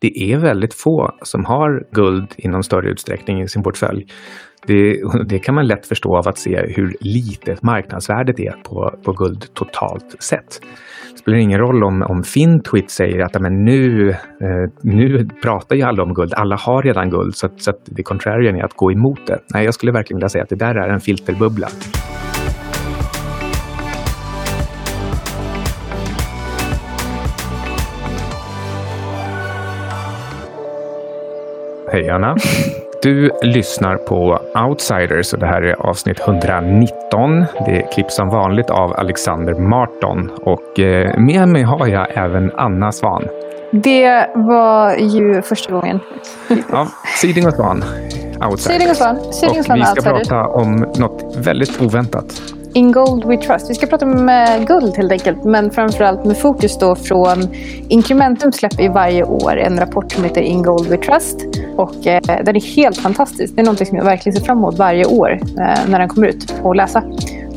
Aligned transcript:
Det 0.00 0.32
är 0.32 0.38
väldigt 0.38 0.74
få 0.74 1.10
som 1.22 1.44
har 1.44 1.84
guld 1.92 2.34
i 2.36 2.48
någon 2.48 2.62
större 2.62 2.90
utsträckning 2.90 3.42
i 3.42 3.48
sin 3.48 3.62
portfölj. 3.62 4.06
Det, 4.66 5.00
det, 5.28 5.38
kan 5.38 5.54
man 5.54 5.66
lätt 5.66 5.86
förstå 5.86 6.16
av 6.16 6.28
att 6.28 6.38
se 6.38 6.56
hur 6.76 6.96
litet 7.00 7.62
marknadsvärdet 7.62 8.40
är 8.40 8.62
på, 8.62 8.98
på 9.04 9.12
guld 9.12 9.54
totalt 9.54 10.22
sett. 10.22 10.60
Det 11.12 11.18
spelar 11.18 11.38
ingen 11.38 11.58
roll 11.58 11.84
om, 11.84 12.02
om 12.02 12.22
Fintwit 12.22 12.90
säger 12.90 13.20
att 13.20 13.42
men 13.42 13.64
nu, 13.64 14.10
eh, 14.10 14.70
nu 14.82 15.28
pratar 15.42 15.76
ju 15.76 15.82
alla 15.82 16.02
om 16.02 16.14
guld, 16.14 16.34
alla 16.34 16.56
har 16.56 16.82
redan 16.82 17.10
guld 17.10 17.36
så, 17.36 17.46
att, 17.46 17.62
så 17.62 17.70
att 17.70 17.80
det 17.84 18.02
contrarian 18.02 18.56
är 18.56 18.64
att 18.64 18.74
gå 18.74 18.92
emot 18.92 19.26
det. 19.26 19.38
Nej, 19.54 19.64
jag 19.64 19.74
skulle 19.74 19.92
verkligen 19.92 20.18
vilja 20.18 20.28
säga 20.28 20.42
att 20.42 20.50
det 20.50 20.56
där 20.56 20.74
är 20.74 20.88
en 20.88 21.00
filterbubbla. 21.00 21.68
Hej 31.96 32.10
Anna! 32.10 32.36
Du 33.02 33.30
lyssnar 33.42 33.96
på 33.96 34.40
Outsiders 34.68 35.32
och 35.32 35.38
det 35.38 35.46
här 35.46 35.62
är 35.62 35.86
avsnitt 35.86 36.20
119. 36.20 37.44
Det 37.66 37.82
klipps 37.92 38.16
som 38.16 38.28
vanligt 38.28 38.70
av 38.70 38.92
Alexander 38.92 39.54
Marton 39.54 40.30
och 40.42 40.80
eh, 40.80 41.18
med 41.18 41.48
mig 41.48 41.62
har 41.62 41.86
jag 41.86 42.06
även 42.16 42.52
Anna 42.56 42.92
Svan. 42.92 43.24
Det 43.72 44.30
var 44.34 44.94
ju 44.96 45.42
första 45.42 45.72
gången. 45.72 46.00
Ja, 46.72 46.88
Siding 47.20 47.46
och 47.46 47.52
Svan. 47.54 47.84
Outsiders. 48.50 48.60
Siding 48.62 48.90
och 48.90 48.96
Svan. 48.96 49.32
Siding 49.32 49.58
och 49.58 49.64
Svan, 49.64 49.78
vi 49.78 49.84
ska 49.84 49.92
outsiders. 49.92 50.28
prata 50.28 50.46
om 50.46 50.76
något 50.96 51.36
väldigt 51.36 51.82
oväntat. 51.82 52.42
In 52.74 52.92
Gold 52.92 53.24
We 53.24 53.36
Trust. 53.36 53.70
Vi 53.70 53.74
ska 53.74 53.86
prata 53.86 54.06
om 54.06 54.30
guld 54.68 54.96
helt 54.96 55.12
enkelt, 55.12 55.44
men 55.44 55.70
framförallt 55.70 56.24
med 56.24 56.38
fokus 56.38 56.78
då 56.78 56.96
från 56.96 57.48
Incrementum 57.88 58.52
släpper 58.52 58.82
ju 58.82 58.88
varje 58.88 59.24
år 59.24 59.56
en 59.56 59.78
rapport 59.78 60.12
som 60.12 60.24
heter 60.24 60.40
In 60.40 60.62
Gold 60.62 60.88
We 60.88 60.96
Trust. 60.96 61.36
Och 61.76 62.06
eh, 62.06 62.20
den 62.44 62.56
är 62.56 62.76
helt 62.76 62.96
fantastisk. 62.96 63.56
Det 63.56 63.62
är 63.62 63.66
något 63.66 63.86
som 63.86 63.96
jag 63.96 64.04
verkligen 64.04 64.36
ser 64.38 64.44
fram 64.44 64.58
emot 64.58 64.78
varje 64.78 65.06
år 65.06 65.30
eh, 65.32 65.88
när 65.88 65.98
den 65.98 66.08
kommer 66.08 66.26
ut 66.26 66.54
och 66.62 66.76
läsa. 66.76 67.02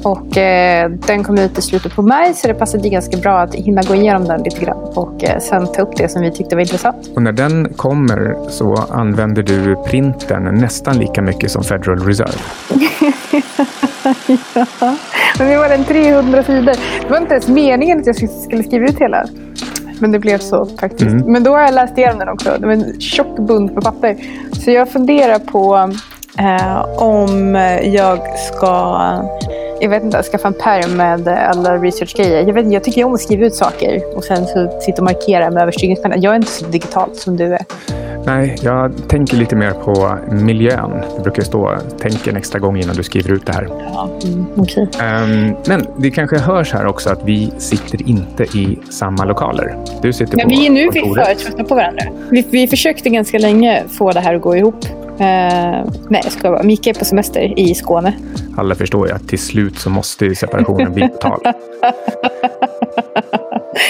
Och 0.04 0.38
eh, 0.38 0.90
den 0.90 1.24
kom 1.24 1.38
ut 1.38 1.58
i 1.58 1.62
slutet 1.62 1.96
på 1.96 2.02
maj 2.02 2.34
så 2.34 2.48
det 2.48 2.54
passade 2.54 2.90
ganska 2.90 3.18
bra 3.18 3.40
att 3.40 3.56
hinna 3.56 3.82
gå 3.82 3.96
igenom 3.96 4.24
den 4.24 4.44
lite 4.44 4.66
grann 4.66 4.78
och 4.96 5.24
eh, 5.24 5.40
sen 5.40 5.68
ta 5.68 5.82
upp 5.82 5.98
det 5.98 6.10
som 6.10 6.22
vi 6.22 6.32
tyckte 6.32 6.56
var 6.56 6.62
intressant. 6.62 7.10
Och 7.16 7.22
när 7.22 7.32
den 7.32 7.74
kommer 7.74 8.50
så 8.50 8.76
använder 8.90 9.44
du 9.44 9.76
printern 9.86 10.62
nästan 10.62 10.98
lika 10.98 11.22
mycket 11.22 11.52
som 11.52 11.64
Federal 11.64 12.00
Reserve. 12.00 12.40
ja, 14.54 14.96
men 15.40 15.48
det 15.48 15.58
var 15.58 15.70
den 15.70 15.84
300 15.84 16.44
sidor. 16.44 16.76
Det 17.02 17.10
var 17.10 17.18
inte 17.18 17.34
ens 17.34 17.48
meningen 17.48 18.00
att 18.00 18.08
jag 18.08 18.16
skulle 18.30 18.64
skriva 18.64 18.86
ut 18.86 19.00
hela. 19.00 19.26
Men 20.00 20.12
det 20.12 20.20
blev 20.20 20.38
så 20.38 20.66
faktiskt. 20.66 21.12
Mm. 21.12 21.32
Men 21.32 21.44
då 21.44 21.52
har 21.52 21.62
jag 21.62 21.74
läst 21.74 21.98
igenom 21.98 22.20
den 22.20 22.30
också. 22.30 22.56
Det 22.60 22.66
var 22.66 22.74
en 22.74 23.00
tjock 23.00 23.38
bunt 23.38 23.74
med 23.74 23.84
papper. 23.84 24.18
Så 24.54 24.72
jag 24.72 24.90
funderar 24.90 25.40
på 25.40 25.94
eh, 26.40 26.86
om 26.98 27.56
jag 27.84 28.20
ska 28.38 28.98
jag 29.82 29.90
vet 29.90 30.04
inte, 30.04 30.24
skaffa 30.24 30.48
en 30.48 30.54
pärm 30.54 30.98
med 30.98 31.28
alla 31.28 31.78
researchgrejer. 31.78 32.48
Jag, 32.48 32.54
vet, 32.54 32.72
jag 32.72 32.84
tycker 32.84 33.04
om 33.04 33.14
att 33.14 33.22
skriva 33.22 33.46
ut 33.46 33.56
saker 33.56 34.18
och 34.18 34.24
sen 34.24 34.46
så 34.46 34.80
sitta 34.82 34.98
och 34.98 35.04
markera 35.04 35.52
med 35.52 35.62
överstrykningspenna. 35.62 36.18
Jag 36.18 36.32
är 36.32 36.36
inte 36.36 36.52
så 36.52 36.66
digitalt 36.66 37.16
som 37.16 37.38
du 37.38 37.54
är. 37.54 37.66
Nej, 38.26 38.56
jag 38.62 39.08
tänker 39.08 39.38
lite 39.38 39.56
mer 39.56 39.72
på 39.72 40.18
miljön. 40.32 40.92
Det 41.18 41.24
brukar 41.24 41.44
stå 41.44 41.78
tänk 42.00 42.28
en 42.28 42.38
extra 42.38 42.60
gång 42.60 42.78
innan 42.78 42.96
du 42.96 43.04
skriver 43.04 43.32
ut 43.32 43.46
det 43.46 43.54
här. 43.54 43.68
Ja, 43.70 44.10
mm, 44.24 44.46
okay. 44.56 44.84
um, 44.84 44.90
ehm, 45.02 45.56
men 45.68 45.86
det 45.98 46.12
kanske 46.12 46.38
hörs 46.38 46.74
här 46.74 46.86
också 46.86 47.10
att 47.10 47.22
vi 47.26 47.52
sitter 47.58 48.10
inte 48.10 48.44
i 48.44 48.80
samma 48.90 49.26
lokaler. 49.26 49.78
Du 50.02 50.14
sitter 50.14 50.38
men 50.38 50.44
på 50.44 50.50
Vi 50.50 50.66
är 50.66 50.70
nu 50.70 50.92
för 50.92 51.36
trötta 51.36 51.64
på 51.64 51.76
varandra. 51.76 52.04
Vi, 52.32 52.46
vi 52.52 52.68
försökte 52.68 53.10
ganska 53.10 53.38
länge 53.38 53.84
få 53.90 54.12
det 54.12 54.20
här 54.20 54.36
att 54.36 54.42
gå 54.42 54.56
ihop. 54.56 54.86
Uh, 54.86 55.26
nej, 56.10 56.22
jag 56.24 56.32
ska 56.32 56.52
vara. 56.52 56.64
Micke 56.64 56.88
är 56.88 56.94
på 56.94 57.06
semester 57.06 57.60
i 57.60 57.76
Skåne. 57.76 58.14
Alla 58.58 58.76
förstår 58.76 59.08
ju 59.08 59.14
att 59.14 59.28
till 59.28 59.40
slut 59.40 59.80
så 59.80 59.90
måste 59.90 60.36
separationen 60.36 60.94
bli 60.94 61.10
total. 61.10 61.40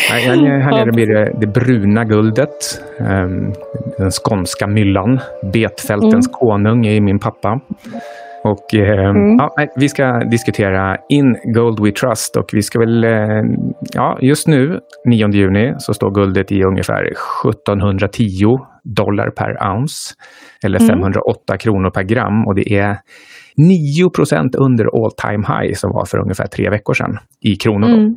här, 0.09 0.59
här 0.59 0.72
nere 0.72 0.91
blir 0.91 1.07
det, 1.07 1.31
det 1.39 1.47
bruna 1.47 2.03
guldet. 2.03 2.81
Um, 3.00 3.53
den 3.97 4.11
skånska 4.11 4.67
myllan. 4.67 5.19
Betfältens 5.53 6.27
mm. 6.27 6.33
konung 6.33 6.85
är 6.85 7.01
min 7.01 7.19
pappa. 7.19 7.59
Och 8.44 8.75
eh, 8.75 9.09
mm. 9.09 9.38
ja, 9.38 9.55
vi 9.75 9.89
ska 9.89 10.19
diskutera 10.19 10.97
In 11.09 11.38
Gold 11.44 11.79
We 11.79 11.91
Trust 11.91 12.38
och 12.38 12.50
vi 12.53 12.61
ska 12.61 12.79
väl, 12.79 13.03
eh, 13.03 13.44
ja, 13.94 14.17
just 14.22 14.47
nu 14.47 14.79
9 15.05 15.29
juni 15.29 15.73
så 15.77 15.94
står 15.94 16.11
guldet 16.11 16.51
i 16.51 16.63
ungefär 16.63 17.03
1710 17.03 18.59
dollar 18.83 19.29
per 19.29 19.71
ounce 19.73 20.13
eller 20.63 20.79
508 20.79 21.41
mm. 21.50 21.57
kronor 21.59 21.89
per 21.89 22.03
gram 22.03 22.47
och 22.47 22.56
det 22.56 22.73
är 22.73 22.97
9 23.57 24.09
procent 24.09 24.56
under 24.56 24.85
all 24.85 25.11
time 25.11 25.45
high 25.47 25.73
som 25.73 25.91
var 25.91 26.06
för 26.06 26.17
ungefär 26.17 26.47
tre 26.47 26.69
veckor 26.69 26.94
sedan 26.94 27.17
i 27.41 27.56
kronor. 27.56 27.88
Mm. 27.88 28.16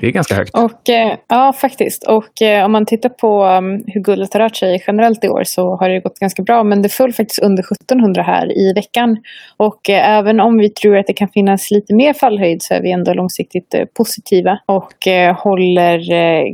Det 0.00 0.06
är 0.06 0.10
ganska 0.10 0.34
högt. 0.34 0.54
Och, 0.54 0.88
eh, 0.88 1.16
ja, 1.28 1.52
faktiskt. 1.52 2.04
Och 2.06 2.42
eh, 2.42 2.64
om 2.64 2.72
man 2.72 2.86
tittar 2.86 3.08
på 3.08 3.42
mm, 3.42 3.82
hur 3.86 4.00
guldet 4.00 4.32
har 4.32 4.40
rört 4.40 4.56
sig 4.56 4.84
generellt 4.86 5.24
i 5.24 5.28
år 5.28 5.42
så 5.44 5.76
har 5.76 5.88
det 5.88 6.00
gått 6.00 6.18
ganska 6.18 6.42
bra. 6.42 6.64
Men 6.64 6.82
det 6.82 6.88
föll 6.88 7.12
faktiskt 7.12 7.42
under 7.42 7.62
1700 7.62 8.22
här 8.22 8.58
i 8.58 8.72
veckan. 8.72 9.16
Och 9.56 9.90
eh, 9.90 10.08
även 10.08 10.40
om 10.40 10.58
vi 10.58 10.70
tror 10.70 10.96
att 10.96 11.06
det 11.06 11.12
kan 11.12 11.28
finnas 11.28 11.70
lite 11.70 11.94
mer 11.94 12.12
fallhöjd 12.12 12.62
så 12.62 12.74
är 12.74 12.82
vi 12.82 12.90
ändå 12.90 13.14
långsiktigt 13.14 13.74
positiva. 13.96 14.58
Och 14.66 14.94
håller 15.36 15.98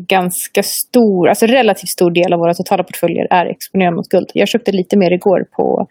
ganska 0.07 0.63
stor, 0.63 1.29
alltså 1.29 1.47
relativt 1.47 1.89
stor 1.89 2.11
del 2.11 2.33
av 2.33 2.39
våra 2.39 2.55
totala 2.55 2.83
portföljer 2.83 3.27
är 3.31 3.47
exponerade 3.47 3.97
mot 3.97 4.09
guld. 4.09 4.31
Jag 4.35 4.49
köpte 4.49 4.73
lite 4.73 4.97
mer 4.97 5.11
igår 5.11 5.45
på 5.57 5.87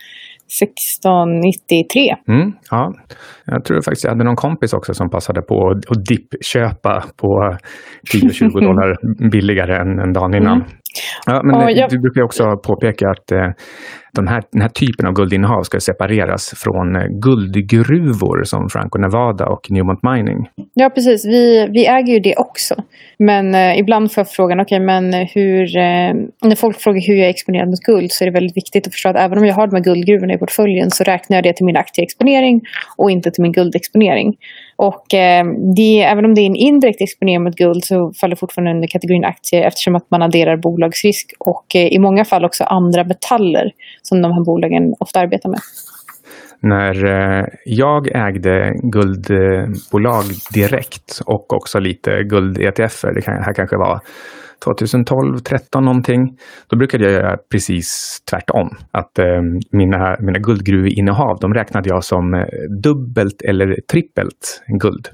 1693. 0.61 2.15
Mm, 2.27 2.53
ja. 2.71 2.93
Jag 3.45 3.65
tror 3.65 3.81
faktiskt 3.81 4.03
jag 4.03 4.11
hade 4.11 4.23
någon 4.23 4.35
kompis 4.35 4.73
också 4.73 4.93
som 4.93 5.09
passade 5.09 5.41
på 5.41 5.71
att 5.87 6.05
dippköpa 6.05 7.03
på 7.17 7.57
10-20 8.13 8.61
dollar 8.67 8.97
billigare 9.31 9.75
än, 9.75 9.99
än 9.99 10.13
dagen 10.13 10.33
innan. 10.33 10.57
Mm. 10.57 10.67
Ja, 11.25 11.41
men 11.43 11.75
jag... 11.75 11.89
Du 11.89 11.99
brukar 11.99 12.21
också 12.21 12.57
påpeka 12.57 13.09
att 13.09 13.31
eh, 13.31 13.49
den, 14.13 14.27
här, 14.27 14.43
den 14.51 14.61
här 14.61 14.69
typen 14.69 15.07
av 15.07 15.13
guldinnehav 15.13 15.63
ska 15.63 15.79
separeras 15.79 16.53
från 16.57 16.95
eh, 16.95 17.07
guldgruvor 17.07 18.43
som 18.43 18.69
Franco 18.69 18.97
Nevada 18.99 19.45
och 19.45 19.71
Newmont 19.71 20.03
Mining. 20.03 20.49
Ja, 20.73 20.89
precis. 20.89 21.25
Vi, 21.25 21.67
vi 21.71 21.87
äger 21.87 22.13
ju 22.13 22.19
det 22.19 22.35
också. 22.35 22.75
Men 23.19 23.55
eh, 23.55 23.79
ibland 23.79 24.11
får 24.11 24.21
jag 24.21 24.29
frågan, 24.29 24.59
okej, 24.59 24.75
okay, 24.75 24.85
men 24.85 25.13
hur... 25.13 25.77
Eh, 25.77 26.13
när 26.49 26.55
folk 26.55 26.77
frågar 26.79 27.01
hur 27.07 27.15
jag 27.15 27.25
är 27.25 27.29
exponerad 27.29 27.67
mot 27.67 27.79
guld 27.79 28.11
så 28.11 28.23
är 28.23 28.25
det 28.25 28.33
väldigt 28.33 28.57
viktigt 28.57 28.87
att 28.87 28.93
förstå 28.93 29.09
att 29.09 29.15
även 29.15 29.37
om 29.37 29.45
jag 29.45 29.55
har 29.55 29.67
de 29.67 29.75
här 29.75 29.83
guldgruvorna 29.83 30.33
i 30.33 30.37
portföljen 30.37 30.91
så 30.91 31.03
räknar 31.03 31.37
jag 31.37 31.43
det 31.43 31.53
till 31.53 31.65
min 31.65 31.77
aktieexponering 31.77 32.61
och 32.97 33.11
inte 33.11 33.31
till 33.31 33.41
min 33.41 33.51
guldexponering. 33.51 34.37
Och 34.79 35.13
eh, 35.13 35.45
det, 35.75 36.01
även 36.01 36.25
om 36.25 36.35
det 36.35 36.41
är 36.41 36.45
en 36.45 36.55
indirekt 36.55 37.01
exponering 37.01 37.43
mot 37.43 37.55
guld 37.55 37.83
så 37.83 38.13
faller 38.13 38.35
fortfarande 38.35 38.71
under 38.71 38.87
kategorin 38.87 39.25
aktier 39.25 39.61
eftersom 39.61 39.95
att 39.95 40.11
man 40.11 40.21
adderar 40.21 40.57
bolagsrisk 40.57 41.33
och 41.39 41.65
eh, 41.75 41.87
i 41.87 41.99
många 41.99 42.25
fall 42.25 42.45
också 42.45 42.63
andra 42.63 43.03
metaller 43.03 43.71
som 44.01 44.21
de 44.21 44.31
här 44.31 44.43
bolagen 44.45 44.93
ofta 44.99 45.19
arbetar 45.19 45.49
med. 45.49 45.59
När 46.59 47.05
eh, 47.05 47.45
jag 47.65 48.07
ägde 48.27 48.73
guldbolag 48.83 50.25
direkt 50.53 51.21
och 51.25 51.53
också 51.53 51.79
lite 51.79 52.23
guld-ETFer, 52.23 53.13
det 53.13 53.25
här 53.25 53.53
kanske 53.53 53.77
var 53.77 53.99
2012, 54.63 55.39
13 55.39 55.85
någonting. 55.85 56.37
Då 56.67 56.77
brukade 56.77 57.03
jag 57.03 57.13
göra 57.13 57.37
precis 57.51 58.19
tvärtom. 58.29 58.77
Att 58.91 59.19
eh, 59.19 59.41
mina, 59.71 60.17
mina 60.19 60.39
guldgruveinnehav, 60.39 61.39
de 61.39 61.53
räknade 61.53 61.89
jag 61.89 62.03
som 62.03 62.33
eh, 62.33 62.45
dubbelt 62.83 63.41
eller 63.41 63.79
trippelt 63.91 64.63
guld. 64.67 65.09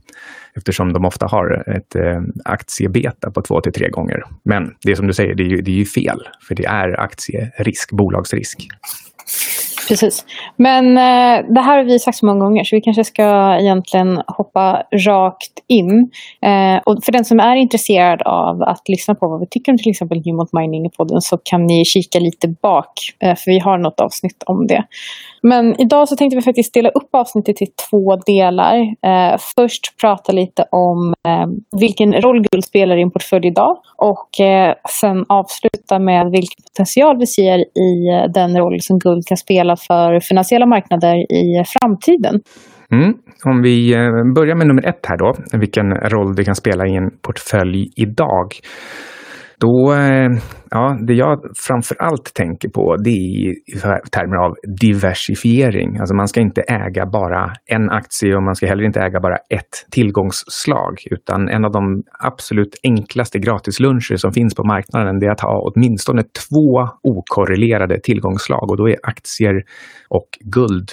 Eftersom 0.58 0.94
de 0.94 1.06
ofta 1.06 1.28
har 1.28 1.64
ett 1.76 1.96
eh, 1.96 2.22
aktiebeta 2.46 3.32
på 3.32 3.42
två 3.42 3.62
till 3.62 3.74
tre 3.74 3.90
gånger. 3.90 4.24
Men 4.46 4.76
det 4.82 4.92
är 4.92 4.96
som 4.96 5.08
du 5.08 5.14
säger, 5.14 5.36
det 5.36 5.44
är 5.44 5.50
ju, 5.50 5.62
det 5.62 5.72
är 5.72 5.76
ju 5.76 5.86
fel. 5.86 6.20
För 6.48 6.56
det 6.56 6.66
är 6.66 7.00
aktierisk, 7.00 7.92
bolagsrisk. 7.92 8.68
Precis. 9.88 10.26
Men 10.56 10.98
eh, 10.98 11.46
det 11.54 11.62
här 11.62 11.78
har 11.78 11.84
vi 11.84 12.00
sagt 12.00 12.18
så 12.18 12.26
många 12.26 12.40
gånger 12.40 12.64
så 12.64 12.76
vi 12.76 12.82
kanske 12.82 13.04
ska 13.04 13.58
egentligen 13.60 14.22
hoppa 14.28 14.84
rakt 14.92 15.60
in. 15.68 16.12
Eh, 16.42 16.78
och 16.86 17.04
för 17.04 17.12
den 17.12 17.26
som 17.26 17.40
är 17.40 17.56
intresserad 17.56 18.22
av 18.22 18.62
att 18.62 18.90
lyssna 18.90 19.16
på 19.16 19.28
vad 19.28 19.40
vi 19.40 19.48
tycker 19.48 19.72
om 19.72 19.78
till 19.78 19.90
exempel 19.90 20.22
Newmont 20.26 20.54
Mining 20.54 20.86
i 20.86 20.90
podden 20.90 21.22
så 21.22 21.38
kan 21.44 21.66
ni 21.66 21.86
kika 21.86 22.20
lite 22.20 22.48
bak 22.48 22.92
eh, 23.20 23.36
för 23.36 23.52
vi 23.52 23.60
har 23.60 23.78
något 23.78 24.00
avsnitt 24.00 24.44
om 24.46 24.68
det. 24.68 24.84
Men 25.42 25.82
idag 25.82 26.10
så 26.10 26.16
tänkte 26.16 26.36
vi 26.36 26.42
faktiskt 26.42 26.74
dela 26.74 26.90
upp 26.90 27.16
avsnittet 27.16 27.62
i 27.62 27.66
två 27.90 28.16
delar. 28.16 28.76
Eh, 28.82 29.38
först 29.56 29.98
prata 30.02 30.32
lite 30.32 30.66
om 30.72 31.14
eh, 31.28 31.48
vilken 31.80 32.22
roll 32.22 32.46
guld 32.52 32.66
spelar 32.66 32.98
i 32.98 33.02
en 33.02 33.12
portfölj 33.12 33.48
idag 33.48 33.78
och 33.98 34.40
eh, 34.40 34.76
sen 35.02 35.26
avsluta 35.30 36.00
med 36.00 36.32
vilken 36.32 36.64
potential 36.64 37.18
vi 37.18 37.28
ser 37.28 37.60
i 37.60 38.08
eh, 38.14 38.32
den 38.32 38.58
roll 38.58 38.82
som 38.82 39.00
guld 39.00 39.28
kan 39.28 39.38
spela 39.38 39.75
för 39.88 40.20
finansiella 40.20 40.66
marknader 40.66 41.16
i 41.32 41.64
framtiden. 41.66 42.42
Mm. 42.92 43.14
Om 43.44 43.62
vi 43.62 43.94
eh, 43.94 44.34
börjar 44.36 44.56
med 44.56 44.68
nummer 44.68 44.86
ett 44.86 45.06
här 45.06 45.18
då, 45.18 45.34
vilken 45.54 45.96
roll 45.96 46.36
det 46.36 46.44
kan 46.44 46.56
spela 46.56 46.88
i 46.88 46.96
en 46.96 47.12
portfölj 47.22 47.92
idag 47.96 48.48
då, 49.60 49.94
eh, 49.94 50.30
ja, 50.70 50.98
det 51.08 51.14
jag 51.14 51.40
framför 51.68 52.02
allt 52.02 52.34
tänker 52.34 52.70
på 52.70 52.96
det 52.96 53.10
är 53.10 53.50
i 53.50 53.56
termer 54.12 54.38
av 54.46 54.56
diversifiering. 54.82 55.98
Alltså 56.00 56.16
man 56.16 56.28
ska 56.28 56.40
inte 56.40 56.62
äga 56.62 57.06
bara 57.06 57.54
en 57.66 57.90
aktie 57.90 58.36
och 58.36 58.44
man 58.44 58.56
ska 58.56 58.68
heller 58.68 58.84
inte 58.84 59.00
äga 59.00 59.20
bara 59.20 59.36
ett 59.36 59.92
tillgångsslag. 59.92 60.94
Utan 61.12 61.50
en 61.50 61.66
av 61.66 61.72
de 61.72 62.04
absolut 62.20 62.76
enklaste 62.84 63.40
gratisluncher 63.40 64.16
som 64.16 64.32
finns 64.32 64.56
på 64.56 64.64
marknaden 64.64 65.20
det 65.20 65.26
är 65.26 65.32
att 65.32 65.42
ha 65.42 65.72
åtminstone 65.72 66.24
två 66.24 66.90
okorrelerade 67.04 68.00
tillgångsslag 68.00 68.72
och 68.72 68.78
då 68.78 68.90
är 68.90 68.98
aktier 69.04 69.64
och 70.10 70.28
guld 70.40 70.90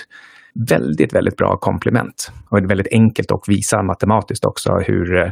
väldigt, 0.54 1.14
väldigt 1.14 1.36
bra 1.36 1.56
komplement. 1.56 2.32
Och 2.48 2.60
det 2.60 2.66
är 2.66 2.68
väldigt 2.68 2.92
enkelt 2.92 3.32
att 3.32 3.48
visa 3.48 3.82
matematiskt 3.82 4.44
också 4.44 4.78
hur, 4.86 5.16
eh, 5.16 5.30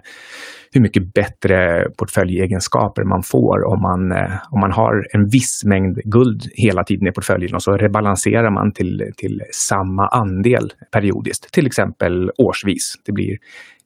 hur 0.73 0.81
mycket 0.81 1.15
bättre 1.15 1.87
portföljegenskaper 1.97 3.05
man 3.05 3.23
får 3.23 3.65
om 3.67 3.83
man, 3.83 4.13
eh, 4.13 4.33
om 4.51 4.61
man 4.61 4.73
har 4.73 5.07
en 5.13 5.29
viss 5.29 5.65
mängd 5.65 6.01
guld 6.05 6.43
hela 6.55 6.85
tiden 6.85 7.09
i 7.09 7.13
portföljen 7.13 7.55
och 7.55 7.63
så 7.63 7.77
rebalanserar 7.77 8.51
man 8.51 8.73
till, 8.73 9.13
till 9.17 9.43
samma 9.53 10.09
andel 10.09 10.73
periodiskt, 10.93 11.53
till 11.53 11.67
exempel 11.67 12.31
årsvis. 12.39 12.95
Det 13.07 13.13
blir 13.13 13.39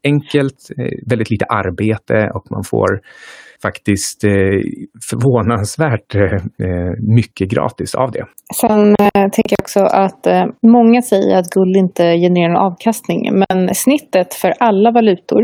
enkelt, 0.05 0.71
eh, 0.79 0.99
väldigt 1.07 1.31
lite 1.31 1.45
arbete 1.45 2.31
och 2.35 2.51
man 2.51 2.65
får 2.65 3.01
faktiskt 3.67 4.25
eh, 4.25 4.31
förvånansvärt 5.11 6.15
eh, 6.15 6.23
eh, 6.67 6.93
mycket 7.19 7.47
gratis 7.55 7.95
av 7.95 8.11
det. 8.11 8.25
Sen 8.61 8.95
eh, 9.05 9.29
tänker 9.35 9.55
jag 9.57 9.65
också 9.67 9.81
att 9.81 10.27
eh, 10.27 10.45
många 10.77 11.03
säger 11.03 11.39
att 11.39 11.51
guld 11.51 11.77
inte 11.77 12.03
genererar 12.03 12.53
någon 12.53 12.73
avkastning. 12.73 13.21
Men 13.43 13.75
snittet 13.75 14.35
för 14.35 14.53
alla 14.59 14.91
valutor 14.91 15.43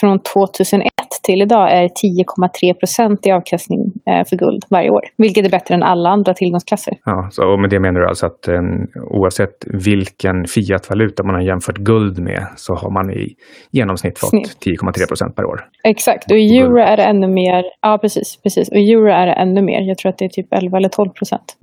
från 0.00 0.18
2001 0.34 0.92
till 1.22 1.42
idag 1.42 1.72
är 1.72 1.88
10,3 1.88 2.74
procent 2.74 3.26
i 3.26 3.30
avkastning 3.30 3.80
eh, 4.10 4.24
för 4.28 4.36
guld 4.36 4.64
varje 4.70 4.90
år. 4.90 5.02
Vilket 5.16 5.46
är 5.46 5.50
bättre 5.50 5.74
än 5.74 5.82
alla 5.82 6.08
andra 6.08 6.34
tillgångsklasser. 6.34 6.94
Ja, 7.04 7.28
så, 7.30 7.52
och 7.52 7.60
med 7.60 7.70
det 7.70 7.80
menar 7.80 8.00
du 8.00 8.08
alltså 8.08 8.26
att 8.26 8.48
eh, 8.48 8.62
oavsett 9.10 9.56
vilken 9.86 10.44
fiatvaluta 10.44 11.22
man 11.22 11.34
har 11.34 11.42
jämfört 11.42 11.78
guld 11.78 12.18
med 12.18 12.46
så 12.56 12.74
har 12.74 12.90
man 12.90 13.10
i 13.10 13.34
genomsnitt 13.70 14.18
fått 14.18 14.32
10,3 14.32 15.08
procent 15.08 15.36
per 15.36 15.44
år. 15.44 15.60
Exakt, 15.84 16.30
och 16.30 16.38
i 16.38 16.58
euro 16.58 16.78
är 16.78 16.96
det 16.96 17.02
ännu 17.02 17.28
mer. 17.28 17.64
Ja, 17.82 17.98
precis. 17.98 18.36
precis. 18.42 18.68
Och 18.68 18.76
i 18.76 18.92
euro 18.92 19.10
är 19.10 19.26
det 19.26 19.32
ännu 19.32 19.62
mer. 19.62 19.80
Jag 19.80 19.98
tror 19.98 20.10
att 20.10 20.18
det 20.18 20.24
är 20.24 20.28
typ 20.28 20.52
11 20.52 20.76
eller 20.76 20.88
12 20.88 21.10
procent. 21.10 21.56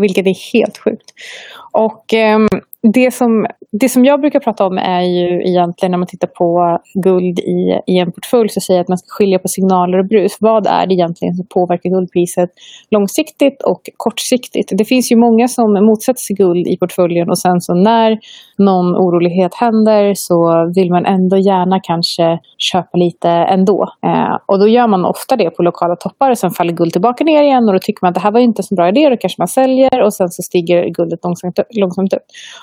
Vilket 0.00 0.26
är 0.26 0.52
helt 0.52 0.78
sjukt. 0.78 1.12
Och 1.72 2.14
eh, 2.14 2.38
det 2.82 3.14
som, 3.14 3.46
det 3.72 3.88
som 3.88 4.04
jag 4.04 4.20
brukar 4.20 4.40
prata 4.40 4.66
om 4.66 4.78
är 4.78 5.00
ju 5.02 5.42
egentligen 5.42 5.90
när 5.90 5.98
man 5.98 6.06
tittar 6.06 6.28
på 6.28 6.78
guld 6.94 7.38
i, 7.38 7.80
i 7.86 7.98
en 7.98 8.12
portfölj 8.12 8.48
så 8.48 8.60
säger 8.60 8.78
jag 8.78 8.82
att 8.84 8.88
man 8.88 8.98
ska 8.98 9.06
skilja 9.08 9.38
på 9.38 9.48
signaler 9.48 9.98
och 9.98 10.06
brus. 10.06 10.36
Vad 10.40 10.66
är 10.66 10.86
det 10.86 10.94
egentligen 10.94 11.34
som 11.34 11.46
påverkar 11.46 11.90
guldpriset 11.90 12.50
långsiktigt 12.90 13.62
och 13.62 13.80
kortsiktigt? 13.96 14.72
Det 14.78 14.84
finns 14.84 15.12
ju 15.12 15.16
många 15.16 15.48
som 15.48 15.72
motsätter 15.72 16.20
sig 16.20 16.36
guld 16.36 16.66
i 16.66 16.76
portföljen 16.76 17.30
och 17.30 17.38
sen 17.38 17.60
så 17.60 17.74
när 17.74 18.18
någon 18.58 18.96
orolighet 18.96 19.54
händer 19.54 20.12
så 20.14 20.70
vill 20.74 20.90
man 20.90 21.06
ändå 21.06 21.36
gärna 21.36 21.80
kanske 21.80 22.38
köpa 22.58 22.98
lite 22.98 23.28
ändå. 23.28 23.88
Eh, 24.06 24.36
och 24.46 24.58
då 24.58 24.68
gör 24.68 24.86
man 24.86 25.04
ofta 25.04 25.36
det 25.36 25.50
på 25.50 25.62
lokala 25.62 25.96
toppar 25.96 26.30
och 26.30 26.38
sen 26.38 26.50
faller 26.50 26.72
guld 26.72 26.92
tillbaka 26.92 27.24
ner 27.24 27.42
igen 27.42 27.68
och 27.68 27.72
då 27.72 27.78
tycker 27.78 28.04
man 28.04 28.08
att 28.08 28.14
det 28.14 28.20
här 28.20 28.30
var 28.30 28.40
inte 28.40 28.62
så 28.62 28.74
bra 28.74 28.88
idé, 28.88 29.08
då 29.08 29.16
kanske 29.16 29.40
man 29.40 29.48
säljer 29.48 30.02
och 30.02 30.14
sen 30.14 30.28
så 30.28 30.42
stiger 30.42 30.88
guldet 30.88 31.24
långsamt, 31.24 31.58
långsamt 31.70 32.12
upp. 32.12 32.22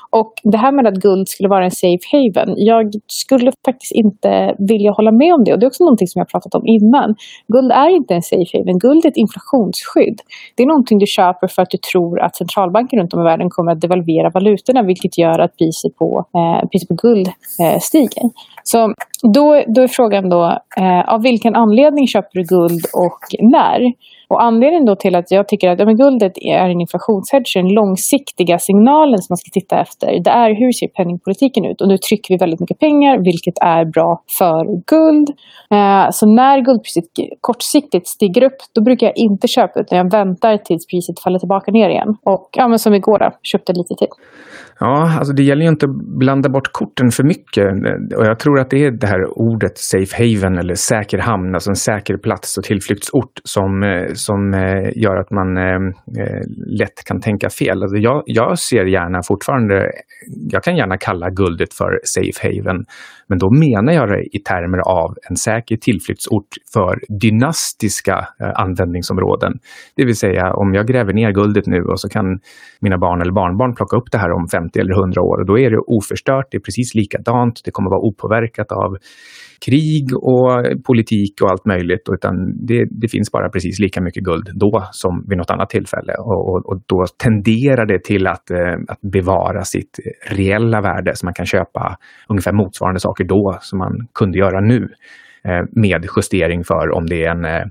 Och 0.09 0.33
det 0.43 0.57
här 0.57 0.71
med 0.71 0.87
att 0.87 0.95
guld 0.95 1.27
skulle 1.29 1.49
vara 1.49 1.65
en 1.65 1.71
safe 1.71 2.05
haven, 2.11 2.53
jag 2.57 2.93
skulle 3.07 3.51
faktiskt 3.65 3.91
inte 3.91 4.55
vilja 4.57 4.91
hålla 4.91 5.11
med 5.11 5.33
om 5.33 5.43
det. 5.43 5.53
Och 5.53 5.59
det 5.59 5.65
är 5.65 5.67
också 5.67 5.83
någonting 5.83 6.07
som 6.07 6.19
jag 6.19 6.29
pratat 6.29 6.55
om 6.55 6.67
innan. 6.67 7.15
Guld 7.47 7.71
är 7.71 7.89
inte 7.89 8.15
en 8.15 8.21
safe 8.21 8.57
haven, 8.57 8.79
guld 8.79 9.05
är 9.05 9.09
ett 9.09 9.17
inflationsskydd. 9.17 10.21
Det 10.55 10.63
är 10.63 10.67
någonting 10.67 10.97
du 10.99 11.05
köper 11.07 11.47
för 11.47 11.61
att 11.61 11.69
du 11.69 11.77
tror 11.77 12.19
att 12.19 12.35
centralbanker 12.35 12.97
runt 12.97 13.13
om 13.13 13.19
i 13.19 13.23
världen 13.23 13.49
kommer 13.49 13.71
att 13.71 13.81
devalvera 13.81 14.29
valutorna, 14.29 14.83
vilket 14.83 15.17
gör 15.17 15.39
att 15.39 15.57
priset 15.57 15.95
på, 15.95 16.25
eh, 16.35 16.69
priset 16.69 16.87
på 16.87 16.95
guld 16.95 17.27
eh, 17.59 17.79
stiger. 17.79 18.23
Så 18.63 18.93
då, 19.33 19.63
då 19.67 19.81
är 19.81 19.87
frågan 19.87 20.29
då, 20.29 20.43
eh, 20.77 21.13
av 21.13 21.21
vilken 21.21 21.55
anledning 21.55 22.07
köper 22.07 22.39
du 22.39 22.43
guld 22.43 22.85
och 22.93 23.19
när? 23.39 23.79
Och 24.27 24.43
anledningen 24.43 24.85
då 24.85 24.95
till 24.95 25.15
att 25.15 25.31
jag 25.31 25.47
tycker 25.47 25.69
att 25.69 25.79
ja, 25.79 25.85
men 25.85 25.97
guldet 25.97 26.33
är 26.35 26.69
en 26.69 26.81
inflationshedge, 26.81 27.51
den 27.55 27.73
långsiktiga 27.73 28.59
signalen 28.59 29.17
som 29.17 29.31
man 29.33 29.37
ska 29.37 29.49
titta 29.59 29.75
efter, 29.81 30.07
det 30.23 30.29
är 30.29 30.49
hur 30.59 30.71
ser 30.71 30.87
penningpolitiken 30.87 31.65
ut? 31.65 31.81
Och 31.81 31.87
nu 31.87 31.97
trycker 31.97 32.33
vi 32.33 32.37
väldigt 32.37 32.59
mycket 32.59 32.79
pengar, 32.79 33.17
vilket 33.17 33.57
är 33.61 33.85
bra 33.85 34.23
för 34.37 34.61
guld. 34.93 35.27
Eh, 35.75 36.07
så 36.11 36.25
när 36.25 36.61
guldpriset 36.61 37.09
kortsiktigt 37.41 38.07
stiger 38.07 38.43
upp, 38.43 38.59
då 38.75 38.83
brukar 38.83 39.07
jag 39.07 39.17
inte 39.17 39.47
köpa 39.47 39.79
utan 39.79 39.97
jag 39.97 40.11
väntar 40.11 40.57
tills 40.57 40.87
priset 40.87 41.19
faller 41.23 41.39
tillbaka 41.39 41.71
ner 41.71 41.89
igen. 41.89 42.15
Och 42.23 42.49
ja, 42.51 42.67
men 42.67 42.79
som 42.79 42.93
igår 42.93 43.19
då, 43.19 43.29
köpte 43.43 43.73
lite 43.73 43.95
till. 43.95 44.13
Ja, 44.79 45.17
alltså 45.17 45.33
det 45.33 45.43
gäller 45.43 45.61
ju 45.61 45.69
inte 45.69 45.85
att 45.85 45.95
blanda 46.19 46.49
bort 46.49 46.71
korten 46.71 47.11
för 47.11 47.23
mycket. 47.23 47.65
Och 48.17 48.25
jag 48.25 48.39
tror 48.39 48.59
att 48.59 48.69
det 48.69 48.85
är 48.85 48.91
det 48.91 49.07
här 49.07 49.39
ordet 49.39 49.77
safe 49.77 50.13
haven 50.17 50.57
eller 50.57 50.75
säker 50.75 51.17
hamn, 51.17 51.53
alltså 51.53 51.69
en 51.69 51.75
säker 51.75 52.17
plats 52.17 52.57
och 52.57 52.63
tillflyktsort 52.63 53.33
som, 53.43 53.83
eh, 53.83 54.13
som 54.15 54.53
eh, 54.53 54.91
gör 54.95 55.15
att 55.15 55.31
man 55.31 55.57
eh, 55.57 55.73
eh, 56.23 56.41
lätt 56.67 57.03
kan 57.05 57.21
tänka 57.21 57.49
fel. 57.49 57.83
Alltså 57.83 57.97
jag, 57.97 58.23
jag 58.25 58.59
ser 58.59 58.85
gärna 58.85 59.23
fortfarande, 59.23 59.91
jag 60.49 60.63
kan 60.63 60.77
gärna 60.77 60.97
kalla 60.97 61.29
guldet 61.29 61.73
för 61.73 61.99
safe 62.03 62.47
haven, 62.47 62.85
men 63.27 63.37
då 63.37 63.49
menar 63.49 63.93
jag 63.93 64.09
det 64.09 64.35
i 64.35 64.39
termer 64.39 64.77
av 64.77 65.17
en 65.29 65.35
säker 65.35 65.77
tillflyktsort 65.77 66.47
för 66.73 66.99
dynastiska 67.21 68.27
eh, 68.39 68.51
användningsområden. 68.55 69.59
Det 69.95 70.05
vill 70.05 70.17
säga 70.17 70.53
om 70.53 70.73
jag 70.73 70.87
gräver 70.87 71.13
ner 71.13 71.31
guldet 71.31 71.67
nu 71.67 71.83
och 71.83 71.99
så 71.99 72.09
kan 72.09 72.39
mina 72.79 72.97
barn 72.97 73.21
eller 73.21 73.31
barnbarn 73.31 73.75
plocka 73.75 73.97
upp 73.97 74.11
det 74.11 74.17
här 74.17 74.31
om 74.31 74.47
50 74.47 74.79
eller 74.79 74.93
100 74.93 75.21
år. 75.21 75.39
Och 75.39 75.45
då 75.45 75.59
är 75.59 75.69
det 75.71 75.77
oförstört, 75.77 76.45
det 76.51 76.57
är 76.57 76.61
precis 76.61 76.95
likadant, 76.95 77.61
det 77.65 77.71
kommer 77.71 77.89
vara 77.89 78.01
opåverkat 78.01 78.71
av 78.71 78.97
krig 79.65 80.05
och 80.15 80.83
politik 80.87 81.41
och 81.41 81.49
allt 81.51 81.65
möjligt. 81.65 82.01
Utan 82.13 82.33
det, 82.67 82.85
det 82.91 83.07
finns 83.07 83.31
bara 83.31 83.49
precis 83.49 83.79
lika 83.79 84.01
mycket 84.01 84.23
guld 84.23 84.49
då 84.53 84.83
som 84.91 85.25
vid 85.27 85.37
något 85.37 85.51
annat 85.51 85.69
tillfälle. 85.69 86.13
Och, 86.19 86.49
och, 86.49 86.69
och 86.69 86.81
då 86.85 87.05
tenderar 87.23 87.85
det 87.85 88.03
till 88.03 88.27
att, 88.27 88.51
eh, 88.51 88.75
att 88.87 89.01
bevara 89.01 89.63
sitt 89.63 89.99
reella 90.29 90.81
värde 90.81 91.15
så 91.15 91.25
man 91.25 91.33
kan 91.33 91.45
köpa 91.45 91.97
ungefär 92.29 92.53
motsvarande 92.53 92.99
saker 92.99 93.23
då 93.23 93.57
som 93.61 93.79
man 93.79 94.07
kunde 94.13 94.37
göra 94.37 94.61
nu 94.61 94.87
eh, 95.43 95.63
med 95.71 96.05
justering 96.15 96.63
för 96.63 96.91
om 96.97 97.05
det 97.05 97.23
är 97.23 97.31
en 97.31 97.45
eh, 97.45 97.65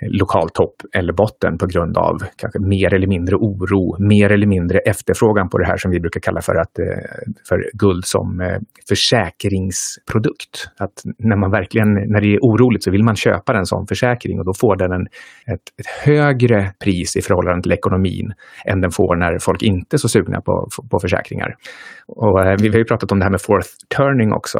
lokal 0.00 0.48
topp 0.50 0.74
eller 0.92 1.12
botten 1.12 1.58
på 1.58 1.66
grund 1.66 1.98
av 1.98 2.18
kanske 2.36 2.58
mer 2.60 2.94
eller 2.94 3.06
mindre 3.06 3.36
oro, 3.36 4.08
mer 4.08 4.32
eller 4.32 4.46
mindre 4.46 4.78
efterfrågan 4.78 5.48
på 5.48 5.58
det 5.58 5.66
här 5.66 5.76
som 5.76 5.90
vi 5.90 6.00
brukar 6.00 6.20
kalla 6.20 6.40
för, 6.40 6.54
att, 6.54 6.78
eh, 6.78 6.84
för 7.48 7.70
guld 7.72 8.04
som 8.04 8.40
eh, 8.40 8.58
försäkringsprodukt. 8.88 10.70
Att 10.78 11.02
när 11.18 11.36
man 11.36 11.50
verkligen, 11.50 11.88
när 11.94 12.20
det 12.20 12.34
är 12.34 12.38
oroligt 12.38 12.84
så 12.84 12.90
vill 12.90 13.04
man 13.04 13.16
köpa 13.16 13.58
en 13.58 13.66
sån 13.66 13.86
försäkring 13.86 14.38
och 14.38 14.44
då 14.44 14.52
får 14.54 14.76
den 14.76 14.92
en, 14.92 15.06
ett, 15.54 15.66
ett 15.80 15.86
högre 16.04 16.72
pris 16.84 17.16
i 17.16 17.22
förhållande 17.22 17.62
till 17.62 17.72
ekonomin 17.72 18.32
än 18.64 18.80
den 18.80 18.90
får 18.90 19.16
när 19.16 19.38
folk 19.38 19.62
inte 19.62 19.96
är 19.96 19.98
så 19.98 20.08
sugna 20.08 20.40
på, 20.40 20.68
på 20.90 20.98
försäkringar. 20.98 21.54
Och 22.06 22.46
eh, 22.46 22.56
vi 22.60 22.68
har 22.68 22.78
ju 22.78 22.84
pratat 22.84 23.12
om 23.12 23.18
det 23.18 23.24
här 23.24 23.30
med 23.30 23.40
fourth 23.40 23.70
turning 23.96 24.32
också. 24.32 24.58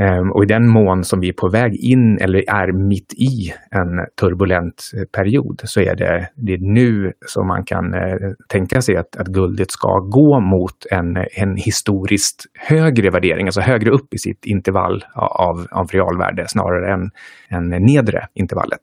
Ehm, 0.00 0.32
och 0.32 0.44
i 0.44 0.46
den 0.46 0.68
mån 0.68 1.04
som 1.04 1.20
vi 1.20 1.28
är 1.28 1.32
på 1.32 1.48
väg 1.48 1.72
in 1.76 2.18
eller 2.20 2.38
är 2.38 2.88
mitt 2.88 3.12
i 3.12 3.52
en 3.70 4.06
turbulent 4.20 4.82
eh, 4.96 5.20
period 5.20 5.60
så 5.64 5.80
är 5.80 5.96
det, 5.96 6.28
det 6.34 6.52
är 6.52 6.58
nu 6.58 7.12
som 7.26 7.46
man 7.46 7.64
kan 7.64 7.94
eh, 7.94 8.16
tänka 8.48 8.80
sig 8.80 8.96
att, 8.96 9.16
att 9.16 9.26
guldet 9.26 9.70
ska 9.70 9.98
gå 9.98 10.40
mot 10.40 10.86
en, 10.90 11.16
en 11.16 11.56
historiskt 11.56 12.44
högre 12.68 13.10
värdering, 13.10 13.46
alltså 13.46 13.60
högre 13.60 13.90
upp 13.90 14.14
i 14.14 14.18
sitt 14.18 14.46
intervall 14.46 15.04
av, 15.14 15.66
av 15.70 15.86
realvärde 15.86 16.44
snarare 16.48 16.92
än, 16.94 17.10
än 17.48 17.82
nedre 17.82 18.26
intervallet. 18.34 18.82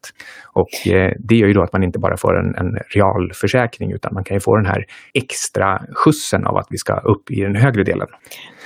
Och 0.54 0.94
eh, 0.94 1.12
det 1.20 1.36
gör 1.36 1.48
ju 1.48 1.54
då 1.54 1.64
att 1.64 1.74
man 1.74 1.84
inte 1.84 2.00
bara 2.00 2.18
får 2.18 2.40
en, 2.40 2.56
en 2.56 2.78
realförsäkring 2.96 3.92
utan 3.92 4.14
man 4.14 4.24
kan 4.24 4.36
ju 4.36 4.42
få 4.42 4.56
den 4.56 4.66
här 4.66 4.86
extra 5.14 5.82
skjutsen 5.96 6.48
av 6.48 6.58
att 6.58 6.68
vi 6.70 6.78
ska 6.78 6.94
upp 6.94 7.32
i 7.32 7.42
den 7.42 7.56
högre 7.56 7.84
delen. 7.84 8.08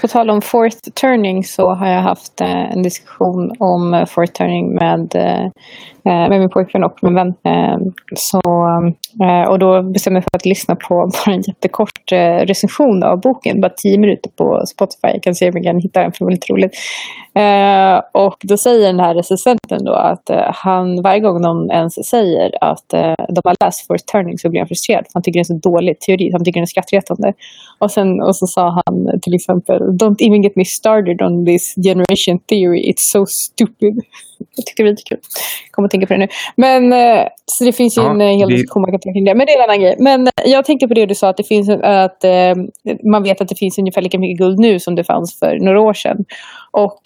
På 0.01 0.07
tal 0.07 0.29
om 0.29 0.41
fourth 0.41 0.77
turning 1.01 1.43
så 1.43 1.73
har 1.73 1.87
jag 1.87 2.01
haft 2.01 2.41
eh, 2.41 2.71
en 2.71 2.83
diskussion 2.83 3.51
om 3.59 3.93
eh, 3.93 4.05
fourth 4.05 4.33
turning 4.33 4.75
med, 4.75 5.15
eh, 5.15 5.45
eh, 6.05 6.29
med 6.29 6.39
min 6.39 6.49
pojkvän 6.49 6.83
och 6.83 6.97
min 7.01 7.15
vän. 7.15 7.33
Eh, 7.43 7.77
så, 8.15 8.41
eh, 9.23 9.49
och 9.49 9.59
då 9.59 9.81
bestämde 9.81 10.15
jag 10.15 10.21
mig 10.21 10.23
för 10.31 10.37
att 10.37 10.45
lyssna 10.45 10.75
på 10.75 10.95
bara 11.25 11.33
en 11.33 11.41
jättekort 11.41 12.11
eh, 12.11 12.45
recension 12.45 13.03
av 13.03 13.21
boken. 13.21 13.61
Bara 13.61 13.71
tio 13.77 13.97
minuter 13.97 14.29
på 14.37 14.63
Spotify. 14.65 15.07
Jag 15.07 15.23
kan 15.23 15.35
se 15.35 15.49
om 15.49 15.55
jag 15.55 15.63
kan 15.63 15.79
hitta 15.79 16.01
den 16.01 16.11
för 16.11 16.19
det 16.19 16.25
var 16.25 16.31
lite 16.31 16.53
roligt. 16.53 16.73
Eh, 17.35 18.21
och 18.23 18.37
då 18.43 18.57
säger 18.57 18.87
den 18.87 18.99
här 18.99 19.15
recensenten 19.15 19.83
då 19.85 19.93
att 19.93 20.29
eh, 20.29 20.51
han 20.53 21.01
varje 21.01 21.19
gång 21.19 21.41
någon 21.41 21.71
ens 21.71 22.09
säger 22.09 22.63
att 22.63 22.89
de 23.29 23.41
har 23.43 23.65
läst 23.65 23.87
fourth 23.87 24.05
turning 24.05 24.37
så 24.37 24.49
blir 24.49 24.59
han 24.59 24.67
frustrerad. 24.67 25.05
Han 25.13 25.23
tycker 25.23 25.39
det 25.39 25.49
är 25.49 25.53
en 25.53 25.61
så 25.61 25.69
dålig 25.69 25.99
teori. 25.99 26.31
Han 26.31 26.43
tycker 26.43 26.59
den 26.59 26.63
är 26.63 26.65
skrattretande. 26.65 27.33
Och, 27.79 27.91
sen, 27.91 28.21
och 28.21 28.35
så 28.35 28.47
sa 28.47 28.81
han 28.85 29.19
till 29.21 29.33
exempel 29.33 29.86
don't 29.91 30.21
even 30.21 30.41
get 30.41 30.55
me 30.55 30.65
started 30.65 31.21
on 31.21 31.45
this 31.45 31.75
generation 31.75 32.39
theory. 32.39 32.81
It's 32.89 33.11
so 33.11 33.25
stupid. 33.25 33.95
Jag 34.55 34.65
tyckte 34.65 34.83
det 34.83 34.87
var 34.87 34.89
lite 34.89 35.03
kul. 35.03 35.17
Kommer 35.71 35.85
att 35.85 35.91
tänka 35.91 36.07
på 36.07 36.13
det 36.13 36.19
nu. 36.19 36.27
Men, 36.55 36.93
uh, 36.93 37.27
så 37.45 37.63
det 37.63 37.73
finns 37.73 37.97
ju 37.97 38.01
ja, 38.01 38.11
en 38.11 38.21
uh, 38.21 38.27
hel 38.27 38.49
diskussion 38.49 38.81
man 38.81 38.91
kan 38.91 39.13
kring 39.13 39.25
det. 39.25 39.35
Men 39.35 39.45
det 39.45 39.53
är 39.53 39.57
en 39.57 39.63
annan 39.63 39.79
grej. 39.79 39.95
Men 39.99 40.21
uh, 40.21 40.31
jag 40.45 40.65
tänkte 40.65 40.87
på 40.87 40.93
det 40.93 41.05
du 41.05 41.15
sa 41.15 41.29
att, 41.29 41.37
det 41.37 41.43
finns, 41.43 41.69
att 41.69 42.25
man 43.03 43.23
vet 43.23 43.41
att 43.41 43.47
det 43.47 43.55
finns 43.55 43.77
ungefär 43.77 44.01
lika 44.01 44.19
mycket 44.19 44.37
guld 44.37 44.59
nu 44.59 44.79
som 44.79 44.95
det 44.95 45.03
fanns 45.03 45.39
för 45.39 45.59
några 45.59 45.81
år 45.81 45.93
sedan. 45.93 46.25
Och 46.71 47.01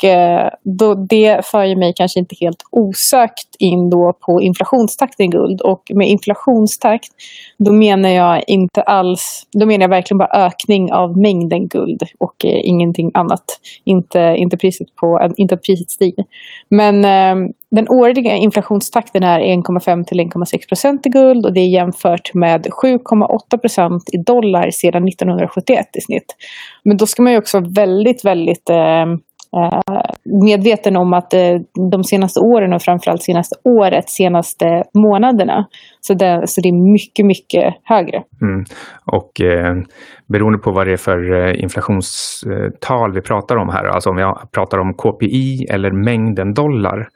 då, 0.64 0.94
det 0.94 1.46
för 1.46 1.64
ju 1.64 1.76
mig 1.76 1.94
kanske 1.96 2.20
inte 2.20 2.36
helt 2.40 2.64
osökt 2.72 3.56
in 3.60 3.90
då 3.90 4.14
på 4.20 4.42
inflationstakten 4.42 5.26
i 5.26 5.30
guld. 5.30 5.62
Och 5.62 5.92
med 5.94 6.10
inflationstakt 6.10 7.10
då 7.58 7.72
menar 7.72 8.10
jag 8.10 8.44
inte 8.48 8.82
alls, 8.82 9.48
då 9.52 9.66
menar 9.66 9.84
jag 9.84 9.90
verkligen 9.90 10.18
bara 10.18 10.46
ökning 10.46 10.94
av 10.94 11.18
mängden 11.18 11.68
guld 11.68 12.04
och 12.18 12.46
eh, 12.46 12.60
ingenting 12.72 13.12
annat. 13.14 13.44
Inte, 13.84 14.36
inte, 14.38 14.58
priset 14.58 14.96
på, 14.96 15.34
inte 15.38 15.56
att 15.56 15.64
priset 15.64 15.90
stiger. 15.90 16.26
Men 16.70 17.06
eh, 17.06 17.52
den 17.72 17.90
årliga 17.90 18.36
inflationstakten 18.36 19.24
är 19.24 19.40
1,5 19.40 20.04
till 20.04 20.20
1,6 20.20 20.68
procent 20.68 21.06
i 21.06 21.10
guld 21.10 21.46
och 21.46 21.54
det 21.54 21.60
är 21.60 21.68
jämfört 21.68 22.34
med 22.34 22.66
7,8 22.66 23.58
procent 23.58 24.04
i 24.14 24.18
dollar 24.18 24.72
sedan 24.72 25.08
1971 25.08 25.88
i 25.94 26.02
snitt. 26.02 26.36
Men 26.84 26.98
då 26.98 27.06
ska 27.06 27.22
man 27.22 27.32
ju 27.32 27.38
också 27.38 27.60
väldigt, 27.60 28.26
väldigt 28.26 28.70
Eh, 28.70 29.06
medveten 30.46 30.96
om 30.96 31.14
att 31.14 31.34
eh, 31.34 31.60
de 31.92 32.04
senaste 32.04 32.40
åren 32.40 32.74
och 32.74 32.82
framförallt 32.82 33.24
senaste 33.24 33.56
året, 33.64 34.10
senaste 34.10 34.84
månaderna, 34.94 35.68
så 36.02 36.14
det, 36.14 36.48
så 36.48 36.62
det 36.62 36.70
är 36.70 36.94
mycket, 36.94 37.26
mycket 37.26 37.74
högre. 37.84 38.24
Mm. 38.42 38.66
Och 39.06 39.42
eh, 39.42 39.76
beroende 40.28 40.60
på 40.60 40.72
vad 40.72 40.88
det 40.88 40.94
är 40.94 40.98
för 40.98 41.48
eh, 41.48 41.64
inflationstal 41.64 43.14
vi 43.14 43.22
pratar 43.22 43.56
om 43.56 43.70
här, 43.70 43.86
alltså 43.86 44.10
om 44.10 44.18
jag 44.18 44.52
pratar 44.52 44.78
om 44.78 44.94
KPI 44.94 45.66
eller 45.70 45.92
mängden 45.92 46.54
dollar, 46.54 47.08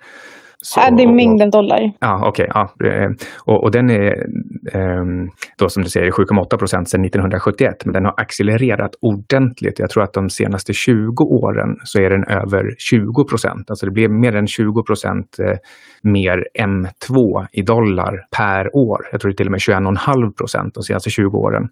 så, 0.66 0.80
ja, 0.80 0.92
det 0.92 1.04
är 1.04 1.08
mängden 1.08 1.50
dollar. 1.50 1.92
Ja, 2.00 2.22
okej. 2.28 2.48
Okay, 2.50 2.70
ja. 2.80 2.88
Eh, 2.88 3.10
och, 3.46 3.64
och, 3.64 3.72
den 3.72 3.90
är 3.90 4.26
Ehm, 4.72 5.30
då 5.58 5.70
som 5.70 5.84
du 5.84 5.90
säger 5.90 6.12
7,8 6.12 6.58
procent 6.58 6.90
sedan 6.90 7.06
1971, 7.06 7.86
men 7.86 7.94
den 7.94 8.06
har 8.06 8.14
accelererat 8.18 8.92
ordentligt. 9.02 9.80
Jag 9.80 9.90
tror 9.90 10.04
att 10.04 10.14
de 10.14 10.30
senaste 10.30 10.74
20 10.74 11.24
åren 11.24 11.80
så 11.84 12.00
är 12.00 12.10
den 12.10 12.24
över 12.24 12.76
20 12.78 13.24
procent. 13.24 13.70
Alltså 13.70 13.86
det 13.86 13.92
blir 13.92 14.10
mer 14.10 14.36
än 14.36 14.48
20 14.48 14.84
procent 14.84 15.40
eh, 15.40 15.58
mer 16.02 16.48
M2 16.60 17.46
i 17.52 17.62
dollar 17.62 18.26
per 18.38 18.76
år. 18.76 19.08
Jag 19.12 19.22
tror 19.22 19.32
det 19.32 19.34
är 19.34 19.38
till 19.38 19.48
och 19.48 19.52
med 19.52 19.60
21,5 19.60 20.34
procent 20.34 20.74
de 20.74 20.84
senaste 20.84 21.10
20 21.10 21.38
åren. 21.38 21.70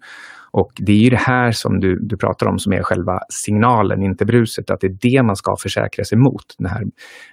Och 0.56 0.72
det 0.76 0.92
är 0.92 0.96
ju 0.96 1.10
det 1.10 1.16
här 1.16 1.52
som 1.52 1.80
du, 1.80 1.98
du 2.00 2.16
pratar 2.16 2.46
om 2.46 2.58
som 2.58 2.72
är 2.72 2.82
själva 2.82 3.18
signalen, 3.28 4.02
inte 4.02 4.24
bruset. 4.24 4.70
Att 4.70 4.80
det 4.80 4.86
är 4.86 4.98
det 5.00 5.22
man 5.22 5.36
ska 5.36 5.56
försäkra 5.56 6.04
sig 6.04 6.18
mot. 6.18 6.44
Den 6.58 6.66
här 6.66 6.82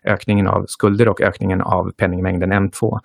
ökningen 0.06 0.48
av 0.48 0.66
skulder 0.68 1.10
och 1.10 1.22
ökningen 1.22 1.62
av 1.62 1.92
penningmängden 1.92 2.54
M2. 2.54 3.00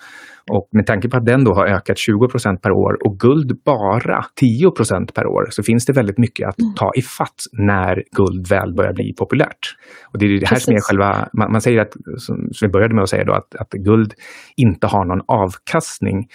Och 0.51 0.69
med 0.73 0.87
tanke 0.87 1.09
på 1.09 1.17
att 1.17 1.27
den 1.27 1.45
då 1.45 1.55
har 1.55 1.67
ökat 1.67 1.99
20 1.99 2.29
procent 2.29 2.63
per 2.63 2.71
år 2.71 3.07
och 3.07 3.19
guld 3.19 3.61
bara 3.65 4.25
10 4.41 4.71
procent 4.71 5.15
per 5.15 5.27
år 5.27 5.47
så 5.51 5.63
finns 5.63 5.87
det 5.87 5.93
väldigt 5.93 6.19
mycket 6.19 6.49
att 6.49 6.61
mm. 6.61 6.75
ta 6.75 6.93
i 6.95 7.03
fatt 7.03 7.43
när 7.53 8.03
guld 8.17 8.49
väl 8.49 8.75
börjar 8.75 8.93
bli 8.93 9.13
populärt. 9.13 9.77
Och 10.13 10.19
det 10.19 10.27
är 10.27 10.29
det 10.29 10.47
här 10.47 10.57
Precis. 10.57 10.65
som 10.65 10.75
är 10.75 10.81
själva, 10.81 11.29
man, 11.33 11.53
man, 11.53 11.61
säger 11.61 11.81
att, 11.81 11.93
som 12.19 12.51
vi 12.63 12.69
började 12.69 12.95
med 12.95 13.03
att 13.03 13.11
säga 13.11 13.25
då, 13.25 13.33
att, 13.33 13.55
att 13.55 13.71
guld 13.71 14.15
inte 14.57 14.87
har 14.87 15.05
någon 15.05 15.23
avkastning. 15.27 16.29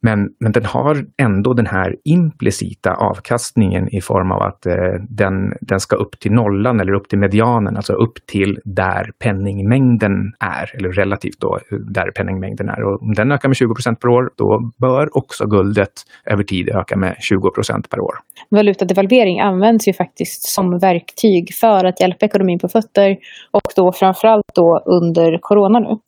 Men, 0.00 0.28
men 0.40 0.52
den 0.52 0.64
har 0.64 1.04
ändå 1.22 1.52
den 1.52 1.66
här 1.66 1.96
implicita 2.04 2.94
avkastningen 2.94 3.94
i 3.94 4.00
form 4.00 4.32
av 4.32 4.42
att 4.42 4.66
eh, 4.66 4.74
den, 5.08 5.52
den 5.60 5.80
ska 5.80 5.96
upp 5.96 6.20
till 6.20 6.32
nollan 6.32 6.80
eller 6.80 6.92
upp 6.92 7.08
till 7.08 7.18
medianen, 7.18 7.76
alltså 7.76 7.92
upp 7.92 8.26
till 8.26 8.58
där 8.64 9.10
penningmängden 9.18 10.32
är, 10.40 10.76
eller 10.76 10.92
relativt 10.92 11.40
då 11.40 11.58
där 11.70 12.10
penningmängden 12.10 12.68
är. 12.68 12.82
Och 12.82 13.02
om 13.02 13.14
den 13.14 13.32
ökar 13.32 13.48
med 13.48 13.56
20 13.56 13.74
procent 13.74 14.00
per 14.00 14.08
år, 14.08 14.30
då 14.36 14.72
bör 14.80 15.16
också 15.16 15.46
guldet 15.46 15.92
över 16.24 16.44
tid 16.44 16.68
öka 16.68 16.96
med 16.96 17.16
20 17.20 17.50
procent 17.50 17.90
per 17.90 18.00
år. 18.00 18.14
Valutadevalvering 18.50 19.40
används 19.40 19.88
ju 19.88 19.92
faktiskt 19.92 20.42
som 20.42 20.78
verktyg 20.78 21.54
för 21.54 21.84
att 21.84 22.00
hjälpa 22.00 22.26
ekonomin 22.26 22.58
på 22.58 22.68
fötter 22.68 23.16
och 23.50 23.72
då 23.76 23.92
framförallt 23.92 24.54
då 24.54 24.82
under 24.86 25.38
corona 25.42 25.78
nu. 25.78 25.98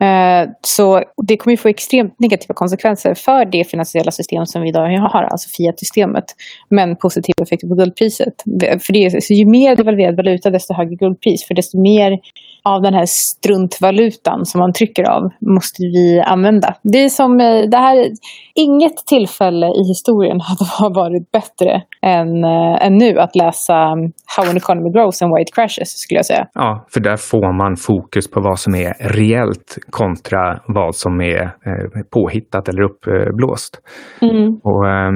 Eh, 0.00 0.50
så 0.62 1.04
det 1.22 1.36
kommer 1.36 1.52
ju 1.52 1.56
få 1.56 1.68
extremt 1.68 2.20
negativa 2.20 2.54
konsekvenser 2.54 3.14
för 3.14 3.44
det 3.44 3.64
finansiella 3.64 4.10
system 4.10 4.46
som 4.46 4.62
vi 4.62 4.68
idag 4.68 4.98
har, 4.98 5.22
alltså 5.22 5.48
Fiat-systemet, 5.56 6.24
men 6.68 6.96
positiva 6.96 7.42
effekter 7.42 7.68
på 7.68 7.74
guldpriset. 7.74 8.34
För 8.60 8.92
det 8.92 9.04
är, 9.04 9.32
ju 9.32 9.46
mer 9.46 9.76
devalverad 9.76 10.16
valuta, 10.16 10.50
desto 10.50 10.74
högre 10.74 10.94
guldpris, 10.94 11.46
för 11.46 11.54
desto 11.54 11.80
mer 11.80 12.18
av 12.62 12.82
den 12.82 12.94
här 12.94 13.06
struntvalutan 13.06 14.46
som 14.46 14.58
man 14.58 14.72
trycker 14.72 15.10
av 15.10 15.30
måste 15.40 15.82
vi 15.82 16.20
använda. 16.20 16.74
Det 16.82 17.04
är 17.04 17.08
som, 17.08 17.40
eh, 17.40 17.70
det 17.70 17.76
här, 17.76 18.10
inget 18.54 18.96
tillfälle 19.06 19.66
i 19.66 19.82
historien 19.88 20.40
hade 20.78 20.94
varit 20.94 21.30
bättre 21.32 21.82
än, 22.02 22.44
äh, 22.44 22.86
än 22.86 22.98
nu 22.98 23.18
att 23.18 23.36
läsa 23.36 23.92
um, 23.92 24.12
How 24.36 24.50
an 24.50 24.56
economy 24.56 24.90
grows 24.90 25.22
and 25.22 25.34
why 25.34 25.42
it 25.42 25.54
crashes, 25.54 25.88
skulle 25.88 26.18
jag 26.18 26.26
säga. 26.26 26.46
Ja, 26.54 26.86
för 26.92 27.00
där 27.00 27.16
får 27.16 27.52
man 27.52 27.76
fokus 27.76 28.30
på 28.30 28.40
vad 28.40 28.58
som 28.58 28.74
är 28.74 28.94
reellt 29.00 29.78
kontra 29.90 30.60
vad 30.66 30.96
som 30.96 31.20
är 31.20 31.42
eh, 31.42 32.02
påhittat 32.10 32.68
eller 32.68 32.82
uppblåst. 32.82 33.80
Mm. 34.20 34.60
Och, 34.62 34.88
eh, 34.88 35.12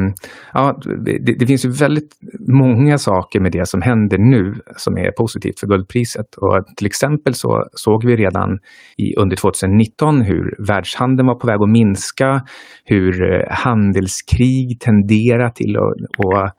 ja, 0.53 0.81
det, 1.05 1.39
det, 1.39 1.47
finns 1.47 1.65
ju 1.65 1.71
väldigt 1.71 2.11
många 2.49 2.99
saker 2.99 3.41
med 3.41 3.53
det 3.53 3.69
som 3.69 3.83
händer 3.83 4.19
nu 4.19 4.55
som 4.77 4.99
är 4.99 5.11
positivt 5.11 5.61
för 5.61 5.67
guldpriset. 5.67 6.35
Och 6.35 6.77
till 6.77 6.87
exempel 6.87 7.34
så 7.35 7.65
såg 7.73 8.05
vi 8.05 8.17
redan 8.17 8.59
i, 8.97 9.17
under 9.17 9.37
2019 9.37 10.21
hur 10.21 10.67
världshandeln 10.67 11.27
var 11.27 11.35
på 11.35 11.47
väg 11.47 11.63
att 11.63 11.69
minska, 11.69 12.43
hur 12.85 13.33
eh, 13.33 13.47
handelskrig 13.51 14.81
tenderar 14.81 15.51
till 15.51 15.77
att, 15.77 16.37
att 16.37 16.57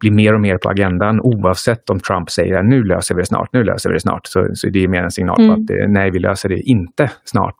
blir 0.00 0.10
mer 0.10 0.34
och 0.34 0.40
mer 0.40 0.58
på 0.58 0.68
agendan 0.68 1.20
oavsett 1.20 1.90
om 1.90 2.00
Trump 2.00 2.30
säger 2.30 2.58
att 2.58 2.66
nu 2.66 2.84
löser 2.84 3.14
vi 3.14 3.20
det 3.20 3.26
snart, 3.26 3.48
nu 3.52 3.64
löser 3.64 3.90
vi 3.90 3.94
det 3.94 4.00
snart. 4.00 4.26
Så, 4.26 4.48
så 4.54 4.68
det 4.68 4.84
är 4.84 4.88
mer 4.88 5.02
en 5.02 5.10
signal 5.10 5.40
mm. 5.40 5.48
på 5.48 5.62
att 5.62 5.70
eh, 5.70 5.88
nej, 5.88 6.10
vi 6.10 6.18
löser 6.18 6.48
det 6.48 6.60
inte 6.60 7.10
snart. 7.24 7.56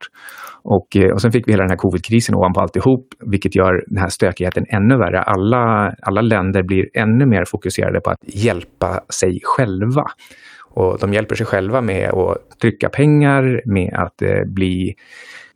Och, 0.63 0.97
eh, 0.97 1.13
och 1.13 1.23
sen 1.23 1.33
fick 1.33 1.49
vi 1.49 1.53
hela 1.53 1.63
den 1.63 1.71
här 1.71 1.77
covidkrisen 1.77 2.35
ovanpå 2.35 2.61
alltihop, 2.61 3.09
vilket 3.27 3.55
gör 3.55 3.85
den 3.87 3.99
här 3.99 4.09
stökigheten 4.09 4.67
ännu 4.69 4.97
värre. 4.97 5.23
Alla, 5.23 5.95
alla 6.03 6.21
länder 6.21 6.63
blir 6.63 6.87
ännu 6.95 7.27
mer 7.27 7.45
fokuserade 7.45 8.01
på 8.01 8.11
att 8.11 8.19
hjälpa 8.23 9.01
sig 9.21 9.41
själva. 9.45 10.05
Och 10.77 10.99
de 10.99 11.15
hjälper 11.15 11.35
sig 11.35 11.47
själva 11.47 11.81
med 11.81 12.11
att 12.11 12.61
trycka 12.61 12.89
pengar, 12.89 13.63
med 13.65 13.95
att 13.95 14.23
eh, 14.23 14.45
bli 14.45 14.95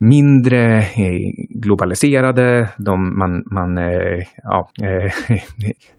mindre 0.01 0.79
eh, 0.79 1.33
globaliserade. 1.49 2.69
De, 2.77 3.19
man 3.19 3.43
man 3.47 3.79
eh, 3.79 4.27
ja, 4.43 4.71
eh, 4.83 5.13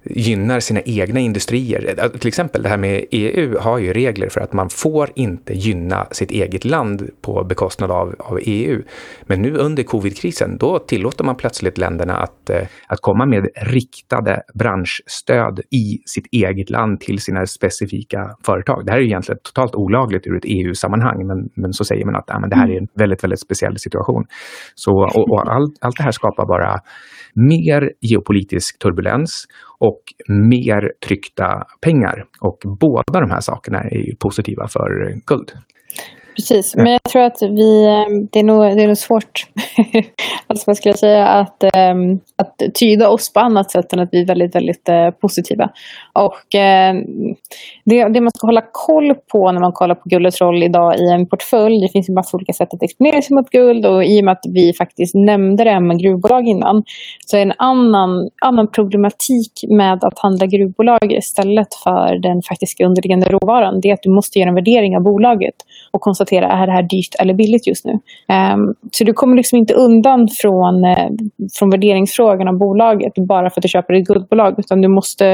gynnar 0.03 0.59
sina 0.59 0.81
egna 0.81 1.19
industrier. 1.19 2.09
Till 2.19 2.27
exempel 2.27 2.63
det 2.63 2.69
här 2.69 2.77
med 2.77 3.05
EU 3.11 3.59
har 3.59 3.77
ju 3.77 3.93
regler 3.93 4.29
för 4.29 4.41
att 4.41 4.53
man 4.53 4.69
får 4.69 5.09
inte 5.15 5.53
gynna 5.53 6.07
sitt 6.11 6.31
eget 6.31 6.65
land 6.65 7.09
på 7.21 7.43
bekostnad 7.43 7.91
av, 7.91 8.15
av 8.19 8.39
EU. 8.41 8.81
Men 9.23 9.41
nu 9.41 9.55
under 9.55 9.83
covidkrisen, 9.83 10.57
då 10.57 10.79
tillåter 10.79 11.23
man 11.23 11.35
plötsligt 11.35 11.77
länderna 11.77 12.17
att, 12.17 12.49
att 12.87 13.01
komma 13.01 13.25
med 13.25 13.47
riktade 13.55 14.41
branschstöd 14.53 15.59
i 15.59 16.01
sitt 16.05 16.25
eget 16.31 16.69
land 16.69 16.99
till 16.99 17.19
sina 17.19 17.45
specifika 17.45 18.35
företag. 18.45 18.85
Det 18.85 18.91
här 18.91 18.99
är 18.99 19.03
egentligen 19.03 19.39
totalt 19.43 19.75
olagligt 19.75 20.27
ur 20.27 20.37
ett 20.37 20.45
EU-sammanhang, 20.45 21.27
men, 21.27 21.49
men 21.53 21.73
så 21.73 21.85
säger 21.85 22.05
man 22.05 22.15
att 22.15 22.25
ja, 22.27 22.39
men 22.39 22.49
det 22.49 22.55
här 22.55 22.69
är 22.69 22.77
en 22.77 22.87
väldigt, 22.93 23.23
väldigt 23.23 23.39
speciell 23.39 23.77
situation 23.79 23.90
situation. 23.91 24.25
Så, 24.75 24.91
och, 24.91 25.29
och 25.31 25.53
allt, 25.53 25.73
allt 25.81 25.97
det 25.97 26.03
här 26.03 26.11
skapar 26.11 26.45
bara 26.45 26.79
mer 27.33 27.91
geopolitisk 28.01 28.79
turbulens 28.79 29.45
och 29.79 30.01
mer 30.27 30.91
tryckta 31.07 31.63
pengar. 31.81 32.25
Och 32.41 32.57
båda 32.79 33.19
de 33.19 33.31
här 33.31 33.41
sakerna 33.41 33.79
är 33.79 34.15
positiva 34.19 34.67
för 34.67 35.13
guld. 35.25 35.51
Precis, 36.41 36.75
men 36.75 36.91
jag 36.91 37.03
tror 37.03 37.21
att 37.21 37.41
vi, 37.41 37.85
ehm, 37.85 38.27
det 38.31 38.39
är 38.39 38.43
nog, 38.43 38.61
det 38.61 38.83
är 38.83 38.87
nog 38.87 38.97
svårt 38.97 39.47
alltså 40.47 40.63
vad 40.67 40.77
ska 40.77 40.89
jag 40.89 40.99
säga, 40.99 41.27
att, 41.27 41.63
um, 41.63 42.19
att 42.35 42.61
tyda 42.73 43.09
oss 43.09 43.33
på 43.33 43.39
annat 43.39 43.71
sätt 43.71 43.93
än 43.93 43.99
att 43.99 44.09
vi 44.11 44.21
är 44.21 44.25
väldigt, 44.25 44.55
väldigt 44.55 44.89
uh, 44.89 45.09
positiva. 45.09 45.69
Och 46.13 46.55
uh, 46.55 47.01
det, 47.85 48.09
det 48.09 48.21
man 48.21 48.31
ska 48.31 48.47
hålla 48.47 48.63
koll 48.71 49.13
på 49.31 49.51
när 49.51 49.59
man 49.59 49.71
kollar 49.71 49.95
på 49.95 50.09
guldets 50.09 50.41
roll 50.41 50.63
idag 50.63 50.99
i 50.99 51.09
en 51.09 51.27
portfölj, 51.27 51.81
det 51.81 51.89
finns 51.89 52.09
en 52.09 52.15
massa 52.15 52.37
olika 52.37 52.53
sätt 52.53 52.73
att 52.73 52.83
exponera 52.83 53.21
sig 53.21 53.35
mot 53.35 53.49
guld 53.49 53.85
och 53.85 54.05
i 54.05 54.21
och 54.21 54.25
med 54.25 54.31
att 54.31 54.45
vi 54.53 54.73
faktiskt 54.73 55.15
nämnde 55.15 55.63
det 55.63 55.69
här 55.69 55.79
med 55.79 55.99
gruvbolag 55.99 56.47
innan, 56.47 56.83
så 57.25 57.37
är 57.37 57.41
en 57.41 57.53
annan, 57.57 58.29
annan 58.41 58.67
problematik 58.67 59.51
med 59.69 60.03
att 60.03 60.19
handla 60.19 60.45
gruvbolag 60.45 61.11
istället 61.11 61.73
för 61.83 62.15
den 62.15 62.41
faktiska 62.41 62.85
underliggande 62.85 63.29
råvaran, 63.29 63.81
det 63.81 63.89
är 63.89 63.93
att 63.93 64.03
du 64.03 64.09
måste 64.09 64.39
göra 64.39 64.49
en 64.49 64.55
värdering 64.55 64.97
av 64.97 65.03
bolaget 65.03 65.55
och 65.91 66.01
konstatera 66.01 66.30
konstatera 66.31 66.61
är 66.61 66.67
det 66.67 66.73
här 66.73 66.83
dyrt 66.83 67.15
eller 67.21 67.33
billigt 67.33 67.67
just 67.67 67.85
nu. 67.85 67.91
Um, 67.91 68.73
så 68.91 69.03
du 69.03 69.13
kommer 69.13 69.35
liksom 69.35 69.57
inte 69.57 69.73
undan 69.73 70.27
från, 70.41 70.75
uh, 70.85 71.09
från 71.59 71.69
värderingsfrågan 71.69 72.47
av 72.47 72.57
bolaget 72.57 73.13
bara 73.27 73.49
för 73.49 73.59
att 73.59 73.63
du 73.63 73.67
köper 73.67 73.93
ett 73.93 74.07
guldbolag 74.07 74.53
utan 74.57 74.81
du 74.81 74.87
måste, 74.87 75.25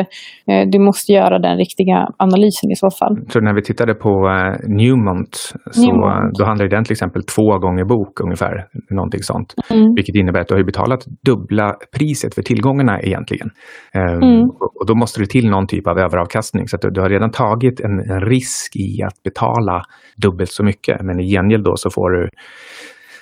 uh, 0.51 0.63
du 0.71 0.79
måste 0.79 1.11
göra 1.11 1.39
den 1.39 1.57
riktiga 1.57 2.07
analysen 2.17 2.71
i 2.71 2.75
så 2.75 2.89
fall. 2.99 3.15
Så 3.29 3.39
när 3.39 3.53
vi 3.53 3.61
tittade 3.61 3.93
på 3.93 4.09
uh, 4.09 4.77
Newmont 4.77 5.35
så 5.71 5.81
Newmont. 5.81 6.37
då 6.39 6.45
handlar 6.45 6.67
den 6.67 6.83
till 6.83 6.93
exempel 6.93 7.23
två 7.23 7.57
gånger 7.63 7.85
bok 7.85 8.21
ungefär, 8.25 8.53
någonting 8.89 9.23
sånt. 9.23 9.53
Mm. 9.69 9.93
Vilket 9.95 10.15
innebär 10.15 10.41
att 10.41 10.47
du 10.47 10.55
har 10.55 10.63
betalat 10.63 11.05
dubbla 11.29 11.67
priset 11.97 12.35
för 12.35 12.41
tillgångarna 12.41 13.01
egentligen. 13.01 13.49
Um, 13.95 14.23
mm. 14.29 14.43
och 14.79 14.85
då 14.87 14.95
måste 14.95 15.19
det 15.21 15.29
till 15.29 15.49
någon 15.49 15.67
typ 15.67 15.87
av 15.87 15.97
överavkastning 15.99 16.67
så 16.67 16.75
att 16.75 16.81
du, 16.81 16.89
du 16.89 17.01
har 17.01 17.09
redan 17.09 17.31
tagit 17.31 17.79
en, 17.79 17.95
en 18.13 18.21
risk 18.21 18.75
i 18.75 19.03
att 19.07 19.23
betala 19.23 19.81
dubbelt 20.17 20.51
så 20.51 20.63
mycket. 20.63 20.76
Men 21.01 21.19
i 21.19 21.31
gengäld 21.31 21.63
då 21.63 21.75
så 21.75 21.89
får 21.89 22.09
du 22.09 22.29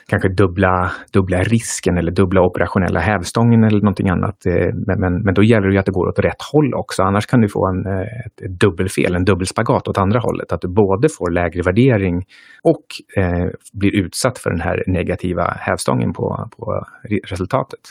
kanske 0.07 0.29
dubbla, 0.29 0.91
dubbla 1.13 1.43
risken 1.43 1.97
eller 1.97 2.11
dubbla 2.11 2.41
operationella 2.41 2.99
hävstången 2.99 3.63
eller 3.63 3.79
någonting 3.79 4.09
annat. 4.09 4.45
Eh, 4.45 4.73
men, 4.87 4.99
men, 4.99 5.23
men 5.23 5.33
då 5.33 5.43
gäller 5.43 5.67
det 5.67 5.79
att 5.79 5.85
det 5.85 5.91
går 5.91 6.07
åt 6.07 6.19
rätt 6.19 6.41
håll 6.51 6.73
också. 6.73 7.03
Annars 7.03 7.25
kan 7.25 7.41
du 7.41 7.47
få 7.49 7.67
en, 7.67 7.85
eh, 7.85 8.25
ett, 8.25 8.41
ett 8.41 8.59
dubbelfel, 8.59 9.15
en 9.15 9.25
dubbelspagat 9.25 9.87
åt 9.87 9.97
andra 9.97 10.19
hållet. 10.19 10.51
Att 10.51 10.61
du 10.61 10.67
både 10.67 11.09
får 11.09 11.31
lägre 11.31 11.61
värdering 11.61 12.23
och 12.63 12.85
eh, 13.17 13.45
blir 13.73 13.95
utsatt 13.95 14.37
för 14.37 14.49
den 14.49 14.61
här 14.61 14.83
negativa 14.87 15.43
hävstången 15.43 16.13
på, 16.13 16.49
på 16.57 16.85
resultatet. 17.29 17.81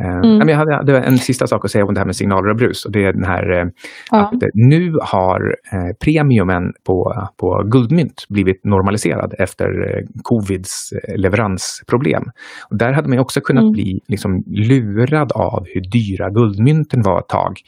Eh, 0.00 0.30
mm. 0.30 0.48
Jag 0.48 0.56
hade 0.56 0.98
en 0.98 1.18
sista 1.18 1.46
sak 1.46 1.64
att 1.64 1.70
säga 1.70 1.84
om 1.84 1.94
det 1.94 2.00
här 2.00 2.06
med 2.06 2.16
signaler 2.16 2.50
och 2.50 2.56
brus. 2.56 2.84
Och 2.84 2.92
det 2.92 3.04
är 3.04 3.12
den 3.12 3.24
här 3.24 3.50
eh, 3.50 3.66
ja. 4.10 4.18
att 4.18 4.42
nu 4.54 4.94
har 5.02 5.56
eh, 5.72 5.96
premiumen 6.04 6.72
på, 6.86 7.28
på 7.36 7.62
guldmynt 7.64 8.26
blivit 8.28 8.64
normaliserad 8.64 9.34
efter 9.38 9.68
covids 10.22 10.92
leveransproblem. 11.16 12.22
Och 12.70 12.78
där 12.78 12.92
hade 12.92 13.08
man 13.08 13.18
också 13.18 13.40
kunnat 13.40 13.62
mm. 13.62 13.72
bli 13.72 14.00
liksom 14.08 14.44
lurad 14.46 15.32
av 15.32 15.66
hur 15.74 15.80
dyra 15.80 16.30
guldmynten 16.30 17.02
var 17.02 17.18
ett 17.18 17.28
tag 17.28 17.60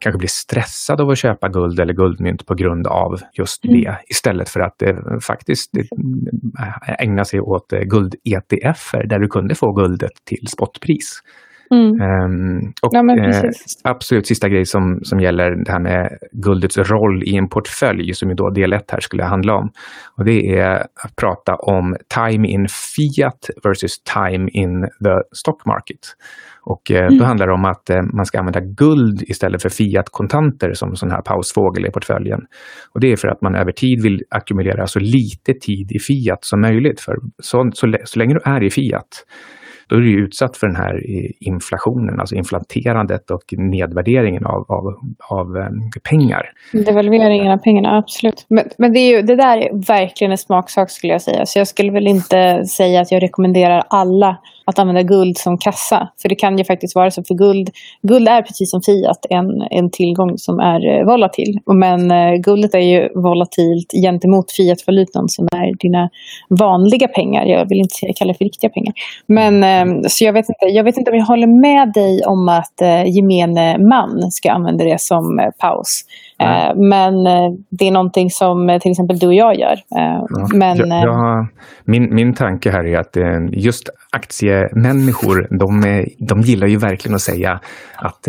kanske 0.00 0.18
blir 0.18 0.28
stressad 0.28 1.00
av 1.00 1.10
att 1.10 1.18
köpa 1.18 1.48
guld 1.48 1.80
eller 1.80 1.94
guldmynt 1.94 2.46
på 2.46 2.54
grund 2.54 2.86
av 2.86 3.20
just 3.32 3.64
mm. 3.64 3.80
det. 3.80 3.98
Istället 4.08 4.48
för 4.48 4.60
att 4.60 4.82
eh, 4.82 4.96
faktiskt 5.22 5.76
eh, 5.76 7.02
ägna 7.04 7.24
sig 7.24 7.40
åt 7.40 7.72
eh, 7.72 7.80
guld-ETF 7.80 8.92
där 8.92 9.18
du 9.18 9.28
kunde 9.28 9.54
få 9.54 9.72
guldet 9.72 10.12
till 10.24 10.48
spotpris. 10.48 11.20
Mm. 11.74 12.00
Um, 12.00 12.72
och 12.82 12.90
ja, 12.92 13.16
eh, 13.16 13.50
absolut 13.84 14.26
sista 14.26 14.48
grej 14.48 14.64
som, 14.64 15.00
som 15.02 15.20
gäller 15.20 15.64
det 15.64 15.72
här 15.72 15.80
med 15.80 16.18
guldets 16.32 16.78
roll 16.78 17.22
i 17.24 17.36
en 17.36 17.48
portfölj 17.48 18.14
som 18.14 18.28
ju 18.28 18.34
då 18.34 18.50
del 18.50 18.72
1 18.72 18.90
här 18.90 19.00
skulle 19.00 19.24
handla 19.24 19.54
om. 19.54 19.70
Och 20.16 20.24
det 20.24 20.58
är 20.58 20.74
att 20.80 21.16
prata 21.16 21.54
om 21.54 21.96
time 22.14 22.48
in 22.48 22.66
fiat 22.68 23.50
versus 23.64 24.02
time 24.02 24.50
in 24.52 24.82
the 24.82 25.36
stock 25.36 25.66
market. 25.66 25.98
Och 26.62 26.90
eh, 26.90 27.06
mm. 27.06 27.18
då 27.18 27.24
handlar 27.24 27.46
det 27.46 27.52
om 27.52 27.64
att 27.64 27.90
eh, 27.90 28.02
man 28.02 28.26
ska 28.26 28.38
använda 28.38 28.60
guld 28.60 29.22
istället 29.22 29.62
för 29.62 29.68
fiat-kontanter 29.68 30.72
som 30.72 30.96
sån 30.96 31.10
här 31.10 31.22
pausfågel 31.22 31.86
i 31.86 31.90
portföljen. 31.90 32.40
Och 32.94 33.00
det 33.00 33.12
är 33.12 33.16
för 33.16 33.28
att 33.28 33.42
man 33.42 33.54
över 33.54 33.72
tid 33.72 34.02
vill 34.02 34.22
ackumulera 34.30 34.86
så 34.86 34.98
lite 34.98 35.54
tid 35.60 35.92
i 35.92 35.98
fiat 35.98 36.44
som 36.44 36.60
möjligt. 36.60 37.00
För 37.00 37.16
så, 37.38 37.70
så, 37.74 37.94
så 38.04 38.18
länge 38.18 38.34
du 38.34 38.40
är 38.44 38.62
i 38.62 38.70
fiat 38.70 39.24
då 39.90 39.96
är 39.96 40.00
du 40.00 40.24
utsatt 40.24 40.56
för 40.56 40.66
den 40.66 40.76
här 40.76 41.02
inflationen, 41.40 42.20
alltså 42.20 42.34
inflaterandet 42.34 43.30
och 43.30 43.44
nedvärderingen 43.52 44.46
av, 44.46 44.64
av, 44.68 44.94
av 45.28 45.56
eh, 45.56 45.68
pengar. 46.10 46.52
Devalveringen 46.72 47.52
av 47.52 47.58
pengarna, 47.58 47.98
absolut. 47.98 48.46
Men, 48.48 48.64
men 48.78 48.92
det, 48.92 49.00
är 49.00 49.16
ju, 49.16 49.22
det 49.22 49.36
där 49.36 49.58
är 49.58 49.86
verkligen 49.86 50.30
en 50.30 50.38
smaksak 50.38 50.90
skulle 50.90 51.12
jag 51.12 51.22
säga. 51.22 51.46
Så 51.46 51.58
jag 51.58 51.68
skulle 51.68 51.92
väl 51.92 52.06
inte 52.06 52.64
säga 52.64 53.00
att 53.00 53.12
jag 53.12 53.22
rekommenderar 53.22 53.84
alla 53.88 54.36
att 54.70 54.78
använda 54.78 55.02
guld 55.02 55.38
som 55.38 55.58
kassa. 55.58 56.08
För 56.22 56.28
det 56.28 56.34
kan 56.34 56.58
ju 56.58 56.64
faktiskt 56.64 56.94
vara 56.94 57.10
så, 57.10 57.24
för 57.24 57.34
guld, 57.34 57.70
guld 58.02 58.28
är 58.28 58.42
precis 58.42 58.70
som 58.70 58.82
fiat 58.82 59.26
en, 59.30 59.62
en 59.70 59.90
tillgång 59.90 60.38
som 60.38 60.60
är 60.60 60.86
eh, 60.86 61.06
volatil. 61.06 61.58
Men 61.66 62.10
eh, 62.10 62.34
guldet 62.34 62.74
är 62.74 62.78
ju 62.78 63.08
volatilt 63.14 63.92
gentemot 64.02 64.52
fiatvalutan 64.52 65.28
som 65.28 65.48
är 65.52 65.78
dina 65.78 66.10
vanliga 66.48 67.08
pengar. 67.08 67.46
Jag 67.46 67.68
vill 67.68 67.78
inte 67.78 68.12
kalla 68.16 68.32
det 68.32 68.38
för 68.38 68.44
riktiga 68.44 68.70
pengar. 68.70 68.94
Men 69.26 69.64
eh, 69.64 69.79
så 70.08 70.24
jag 70.24 70.32
vet, 70.32 70.46
inte, 70.48 70.66
jag 70.66 70.84
vet 70.84 70.96
inte 70.96 71.10
om 71.10 71.16
jag 71.16 71.24
håller 71.24 71.60
med 71.60 71.92
dig 71.92 72.22
om 72.26 72.48
att 72.48 72.80
eh, 72.82 73.04
gemene 73.16 73.78
man 73.78 74.30
ska 74.30 74.52
använda 74.52 74.84
det 74.84 75.00
som 75.00 75.38
eh, 75.38 75.50
paus. 75.58 76.04
Eh, 76.42 76.74
men 76.76 77.26
eh, 77.26 77.50
det 77.70 77.88
är 77.88 77.92
någonting 77.92 78.30
som 78.30 78.78
till 78.82 78.90
exempel 78.90 79.18
du 79.18 79.26
och 79.26 79.34
jag 79.34 79.58
gör. 79.58 79.76
Ja, 79.88 80.26
men, 80.54 80.76
jag, 80.76 80.88
jag, 80.88 81.46
min, 81.84 82.14
min 82.14 82.34
tanke 82.34 82.70
här 82.70 82.86
är 82.86 82.98
att 82.98 83.16
just 83.52 83.88
aktiemänniskor, 84.12 85.58
de, 85.58 86.04
de 86.18 86.40
gillar 86.40 86.66
ju 86.66 86.76
verkligen 86.76 87.14
att 87.14 87.20
säga 87.20 87.60
att 87.96 88.24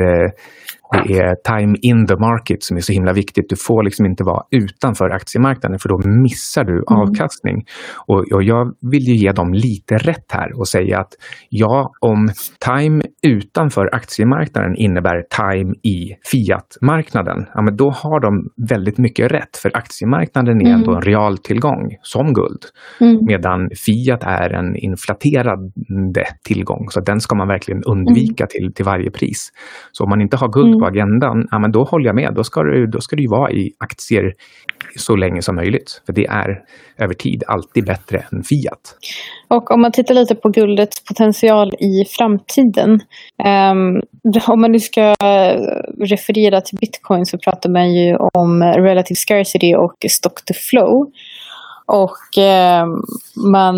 det 0.92 1.20
är 1.20 1.36
time 1.36 1.78
in 1.82 2.08
the 2.08 2.16
market 2.16 2.64
som 2.64 2.78
är 2.78 2.82
så 2.82 2.94
himla 2.94 3.14
viktigt. 3.14 3.50
Du 3.50 3.56
får 3.56 3.84
liksom 3.84 4.06
inte 4.06 4.24
vara 4.24 4.44
utanför 4.52 5.10
aktiemarknaden 5.10 5.80
för 5.80 5.90
då 5.90 5.98
missar 5.98 6.64
du 6.64 6.74
mm. 6.74 6.84
avkastning. 6.88 7.66
Och, 8.08 8.32
och, 8.34 8.44
jag 8.44 8.74
vill 8.82 9.04
ju 9.04 9.16
ge 9.16 9.32
dem 9.32 9.54
lite 9.54 9.98
rätt 9.98 10.32
här 10.32 10.60
och 10.60 10.68
säga 10.68 11.00
att 11.00 11.14
ja, 11.50 11.92
om 12.00 12.30
time 12.66 13.02
utanför 13.24 13.90
aktiemarknaden 13.96 14.76
innebär 14.76 15.24
time 15.36 15.76
i 15.84 16.16
fiatmarknaden, 16.32 17.46
ja, 17.54 17.62
men 17.62 17.78
då 17.78 17.90
har 17.90 18.20
de 18.20 18.50
väldigt 18.70 18.98
mycket 18.98 19.32
rätt. 19.32 19.58
För 19.58 19.72
aktiemarknaden 19.78 20.62
är 20.62 20.66
mm. 20.66 20.74
ändå 20.74 20.96
en 20.96 21.02
realtillgång 21.02 21.96
som 22.02 22.34
guld. 22.34 22.66
Mm. 23.02 23.20
Medan 23.26 23.70
fiat 23.86 24.24
är 24.24 24.50
en 24.54 24.76
inflaterande 24.76 26.26
tillgång. 26.44 26.88
Så 26.90 27.00
den 27.00 27.20
ska 27.20 27.36
man 27.36 27.48
verkligen 27.48 27.84
undvika 27.84 28.44
mm. 28.44 28.50
till, 28.50 28.74
till 28.74 28.86
varje 28.86 29.12
pris. 29.12 29.50
Så 29.92 30.04
om 30.04 30.10
man 30.10 30.22
inte 30.22 30.38
har 30.38 30.48
guld 30.48 30.81
på 30.82 30.88
agendan, 30.88 31.48
ja, 31.52 31.60
men 31.60 31.72
då 31.72 31.84
håller 31.84 32.06
jag 32.06 32.16
med. 32.16 32.34
Då 32.36 32.44
ska, 32.44 32.64
du, 32.64 32.88
då 32.88 33.02
ska 33.02 33.16
du 33.16 33.28
vara 33.28 33.52
i 33.52 33.72
aktier 33.78 34.34
så 34.96 35.16
länge 35.16 35.42
som 35.42 35.56
möjligt. 35.56 36.02
För 36.06 36.14
det 36.14 36.26
är 36.26 36.62
över 36.98 37.14
tid 37.14 37.44
alltid 37.48 37.86
bättre 37.86 38.18
än 38.32 38.44
fiat. 38.44 38.96
Och 39.48 39.72
om 39.72 39.82
man 39.82 39.92
tittar 39.92 40.16
lite 40.16 40.36
på 40.36 40.50
guldets 40.50 41.06
potential 41.06 41.72
i 41.80 42.06
framtiden. 42.18 42.92
Um, 43.72 44.02
om 44.48 44.62
man 44.62 44.72
nu 44.72 44.80
ska 44.80 45.16
referera 46.00 46.62
till 46.62 46.78
bitcoin 46.78 47.26
så 47.26 47.38
pratar 47.38 47.70
man 47.70 47.94
ju 47.94 48.16
om 48.34 48.64
relative 48.64 49.16
scarcity 49.16 49.76
och 49.76 49.96
stock 50.10 50.46
to 50.46 50.54
flow. 50.70 51.12
Och 51.92 52.44
eh, 52.44 52.86
man, 53.52 53.76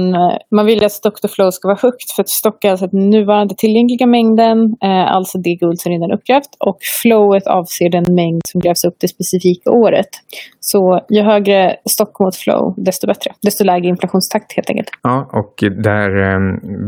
man 0.55 0.65
vill 0.65 0.85
att 0.85 0.91
stock 0.91 1.21
to 1.21 1.27
flow 1.27 1.51
ska 1.51 1.67
vara 1.67 1.79
högt 1.81 2.11
för 2.15 2.23
att 2.23 2.29
stock 2.29 2.65
är 2.65 2.71
alltså 2.71 2.87
den 2.87 3.09
nuvarande 3.09 3.55
tillgängliga 3.57 4.07
mängden, 4.07 4.57
eh, 4.83 5.15
alltså 5.15 5.37
det 5.37 5.55
guld 5.55 5.79
som 5.79 5.91
redan 5.91 6.11
är 6.11 6.15
uppgrävt. 6.15 6.51
Och 6.59 6.77
flowet 7.01 7.47
avser 7.47 7.89
den 7.89 8.15
mängd 8.15 8.41
som 8.47 8.61
grävs 8.61 8.83
upp 8.83 8.97
det 8.99 9.07
specifika 9.07 9.71
året. 9.71 10.11
Så 10.59 11.01
ju 11.09 11.21
högre 11.21 11.75
stock 11.89 12.19
mot 12.19 12.35
flow, 12.35 12.73
desto 12.77 13.07
bättre. 13.07 13.31
Desto 13.41 13.63
lägre 13.63 13.87
inflationstakt 13.87 14.55
helt 14.55 14.69
enkelt. 14.69 14.89
Ja, 15.03 15.29
och 15.41 15.53
där 15.89 16.09
eh, 16.27 16.39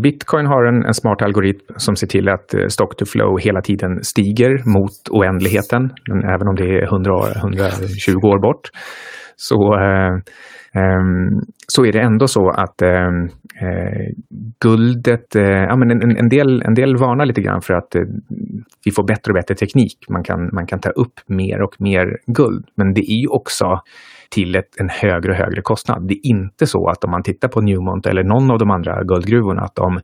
Bitcoin 0.03 0.45
har 0.45 0.63
en, 0.65 0.85
en 0.85 0.93
smart 0.93 1.21
algoritm 1.21 1.65
som 1.77 1.95
ser 1.95 2.07
till 2.07 2.29
att 2.29 2.53
eh, 2.53 2.67
stock 2.67 2.97
to 2.97 3.05
flow 3.05 3.39
hela 3.39 3.61
tiden 3.61 4.03
stiger 4.03 4.51
mot 4.75 4.97
oändligheten, 5.09 5.81
även 6.35 6.47
om 6.47 6.55
det 6.55 6.67
är 6.77 6.83
100, 6.83 7.11
120 7.35 8.27
år 8.33 8.39
bort. 8.47 8.69
Så 9.37 9.73
eh, 9.79 10.13
ehm, 10.81 11.41
så 11.67 11.85
är 11.85 11.91
det 11.91 11.99
ändå 11.99 12.27
så 12.27 12.49
att 12.49 12.81
ehm, 12.81 13.23
eh, 13.61 14.13
guldet, 14.59 15.35
eh, 15.35 15.43
ja, 15.43 15.75
men 15.75 15.91
en, 15.91 16.17
en, 16.17 16.29
del, 16.29 16.61
en 16.61 16.73
del 16.73 16.97
varnar 16.97 17.25
lite 17.25 17.41
grann 17.41 17.61
för 17.61 17.73
att 17.73 17.95
eh, 17.95 18.01
vi 18.85 18.91
får 18.91 19.03
bättre 19.03 19.31
och 19.31 19.35
bättre 19.35 19.55
teknik. 19.55 20.05
Man 20.09 20.23
kan, 20.23 20.49
man 20.53 20.67
kan 20.67 20.79
ta 20.79 20.89
upp 20.89 21.19
mer 21.27 21.61
och 21.61 21.75
mer 21.81 22.17
guld. 22.25 22.65
Men 22.75 22.93
det 22.93 23.11
är 23.11 23.19
ju 23.21 23.27
också 23.27 23.81
till 24.29 24.55
ett, 24.55 24.79
en 24.79 24.89
högre 24.89 25.31
och 25.31 25.37
högre 25.37 25.61
kostnad. 25.61 26.07
Det 26.07 26.13
är 26.13 26.25
inte 26.25 26.67
så 26.67 26.87
att 26.89 27.03
om 27.03 27.11
man 27.11 27.23
tittar 27.23 27.47
på 27.47 27.61
Newmont 27.61 28.05
eller 28.05 28.23
någon 28.23 28.51
av 28.51 28.59
de 28.59 28.71
andra 28.71 29.03
guldgruvorna 29.03 29.61
att 29.61 29.75
de 29.75 29.99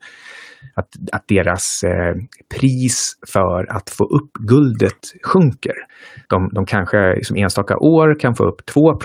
att, 0.73 0.89
att 1.11 1.27
deras 1.27 1.83
eh, 1.83 2.15
pris 2.59 3.13
för 3.33 3.71
att 3.71 3.89
få 3.89 4.03
upp 4.03 4.31
guldet 4.33 4.99
sjunker. 5.23 5.73
De, 6.29 6.49
de 6.53 6.65
kanske 6.65 7.19
som 7.23 7.35
enstaka 7.35 7.77
år 7.77 8.19
kan 8.19 8.35
få 8.35 8.43
upp 8.43 8.65
2 8.65 8.99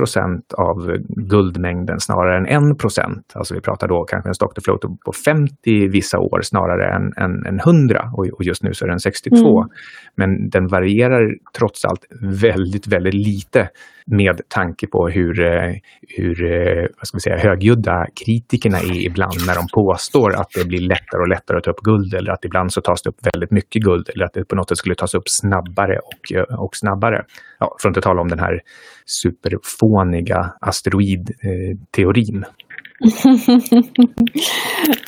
av 0.57 0.97
guldmängden 1.09 2.01
snarare 2.01 2.37
än 2.37 2.75
1% 2.77 3.23
Alltså 3.35 3.55
vi 3.55 3.61
pratar 3.61 3.88
då 3.88 4.05
kanske 4.05 4.31
en 4.31 4.35
stock 4.35 4.55
to 4.55 4.61
flow 4.61 4.79
på 5.05 5.12
50 5.12 5.88
vissa 5.88 6.19
år 6.19 6.40
snarare 6.42 6.95
än, 6.95 7.12
än, 7.16 7.47
än 7.47 7.61
100 7.61 8.11
och, 8.12 8.27
och 8.27 8.45
just 8.45 8.62
nu 8.62 8.75
så 8.75 8.85
är 8.85 8.88
den 8.88 9.01
62. 9.01 9.62
Mm. 9.62 9.71
Men 10.14 10.51
den 10.51 10.69
varierar 10.69 11.35
trots 11.59 11.85
allt 11.85 12.05
väldigt, 12.21 12.87
väldigt 12.87 13.14
lite 13.14 13.69
med 14.11 14.40
tanke 14.49 14.87
på 14.87 15.09
hur, 15.09 15.40
eh, 15.40 15.75
hur 16.09 16.53
eh, 16.53 16.87
vad 16.99 17.09
ska 17.09 17.16
vi 17.16 17.21
säga, 17.21 17.38
högljudda 17.38 18.07
kritikerna 18.25 18.79
är 18.79 19.07
ibland 19.07 19.47
när 19.47 19.55
de 19.55 19.66
påstår 19.73 20.35
att 20.35 20.51
det 20.55 20.64
blir 20.64 20.81
lättare 20.81 21.21
och 21.21 21.29
lättare 21.29 21.59
att 21.59 21.64
ta 21.64 21.71
upp 21.71 21.81
guld 21.81 22.14
eller 22.14 22.33
att 22.33 22.45
ibland 22.45 22.73
så 22.73 22.81
tas 22.81 23.03
det 23.03 23.09
upp 23.09 23.27
väldigt 23.35 23.51
mycket 23.51 23.83
guld 23.83 24.11
eller 24.14 24.25
att 24.25 24.33
det 24.33 24.45
på 24.45 24.57
något 24.57 24.69
sätt 24.69 24.79
skulle 24.79 24.95
tas 24.95 25.14
upp 25.14 25.29
snabbare 25.29 25.99
och, 25.99 26.37
eh, 26.37 26.61
och 26.61 26.77
snabbare. 26.77 27.25
Ja, 27.59 27.77
för 27.81 27.88
att 27.88 27.90
inte 27.90 28.01
tala 28.01 28.21
om 28.21 28.29
den 28.29 28.38
här 28.38 28.61
superfåniga 29.07 30.53
asteroidteorin 30.61 32.45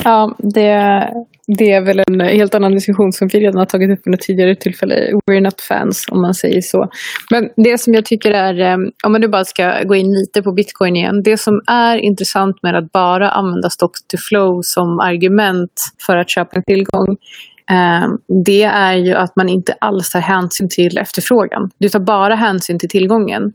ja, 0.04 0.36
det, 0.38 1.10
det 1.56 1.72
är 1.72 1.80
väl 1.80 2.02
en 2.06 2.20
helt 2.20 2.54
annan 2.54 2.72
diskussion 2.72 3.12
som 3.12 3.28
vi 3.28 3.40
redan 3.40 3.58
har 3.58 3.66
tagit 3.66 3.90
upp 3.90 4.00
vid 4.04 4.20
tidigare 4.20 4.54
tillfälle. 4.54 5.10
We're 5.30 5.40
not 5.40 5.60
fans, 5.60 6.04
om 6.10 6.22
man 6.22 6.34
säger 6.34 6.60
så. 6.60 6.88
Men 7.30 7.48
det 7.56 7.78
som 7.78 7.94
jag 7.94 8.04
tycker 8.04 8.30
är, 8.30 8.60
eh, 8.60 8.76
om 9.04 9.12
man 9.12 9.20
nu 9.20 9.28
bara 9.28 9.44
ska 9.44 9.82
gå 9.82 9.94
in 9.94 10.12
lite 10.12 10.42
på 10.42 10.52
bitcoin 10.52 10.96
igen. 10.96 11.22
Det 11.22 11.38
som 11.38 11.60
är 11.66 11.96
intressant 11.96 12.62
med 12.62 12.74
att 12.74 12.92
bara 12.92 13.30
använda 13.30 13.70
stock 13.70 13.92
to 14.10 14.16
flow 14.28 14.60
som 14.62 15.00
argument 15.00 15.72
för 16.06 16.16
att 16.16 16.30
köpa 16.30 16.56
en 16.56 16.62
tillgång 16.62 17.16
eh, 17.70 18.08
det 18.44 18.62
är 18.62 18.96
ju 18.96 19.14
att 19.14 19.36
man 19.36 19.48
inte 19.48 19.72
alls 19.72 20.10
tar 20.10 20.20
hänsyn 20.20 20.68
till 20.68 20.98
efterfrågan. 20.98 21.70
Du 21.78 21.88
tar 21.88 22.00
bara 22.00 22.34
hänsyn 22.34 22.78
till 22.78 22.88
tillgången. 22.88 23.52